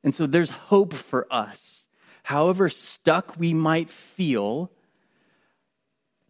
And 0.03 0.13
so 0.13 0.25
there's 0.25 0.49
hope 0.49 0.93
for 0.93 1.31
us. 1.31 1.87
However 2.23 2.67
stuck 2.67 3.37
we 3.37 3.53
might 3.53 3.89
feel, 3.89 4.71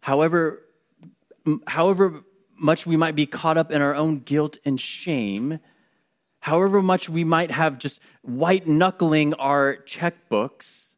however, 0.02 0.62
however 1.66 2.22
much 2.56 2.86
we 2.86 2.96
might 2.96 3.16
be 3.16 3.26
caught 3.26 3.56
up 3.56 3.72
in 3.72 3.82
our 3.82 3.94
own 3.94 4.20
guilt 4.20 4.58
and 4.64 4.78
shame, 4.78 5.58
however 6.40 6.82
much 6.82 7.08
we 7.08 7.24
might 7.24 7.50
have 7.50 7.78
just 7.78 8.00
white 8.22 8.66
knuckling 8.66 9.34
our 9.34 9.76
checkbooks, 9.86 10.92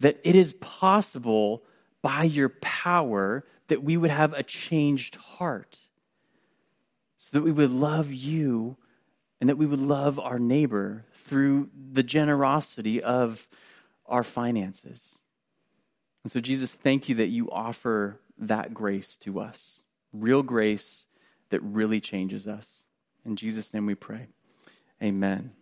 that 0.00 0.18
it 0.22 0.34
is 0.34 0.52
possible 0.54 1.62
by 2.02 2.24
your 2.24 2.48
power 2.48 3.44
that 3.68 3.82
we 3.82 3.96
would 3.96 4.10
have 4.10 4.32
a 4.34 4.42
changed 4.42 5.16
heart, 5.16 5.78
so 7.16 7.30
that 7.32 7.42
we 7.42 7.52
would 7.52 7.70
love 7.70 8.12
you 8.12 8.76
and 9.40 9.48
that 9.48 9.56
we 9.56 9.66
would 9.66 9.80
love 9.80 10.18
our 10.18 10.38
neighbor 10.38 11.04
through 11.12 11.70
the 11.92 12.02
generosity 12.02 13.02
of 13.02 13.48
our 14.06 14.22
finances. 14.22 15.18
And 16.22 16.30
so, 16.30 16.40
Jesus, 16.40 16.74
thank 16.74 17.08
you 17.08 17.14
that 17.16 17.28
you 17.28 17.50
offer 17.50 18.20
that 18.38 18.74
grace 18.74 19.16
to 19.18 19.40
us 19.40 19.84
real 20.14 20.42
grace 20.42 21.06
that 21.50 21.60
really 21.60 22.00
changes 22.00 22.46
us. 22.46 22.86
In 23.24 23.36
Jesus' 23.36 23.74
name 23.74 23.86
we 23.86 23.94
pray. 23.94 24.28
Amen. 25.02 25.52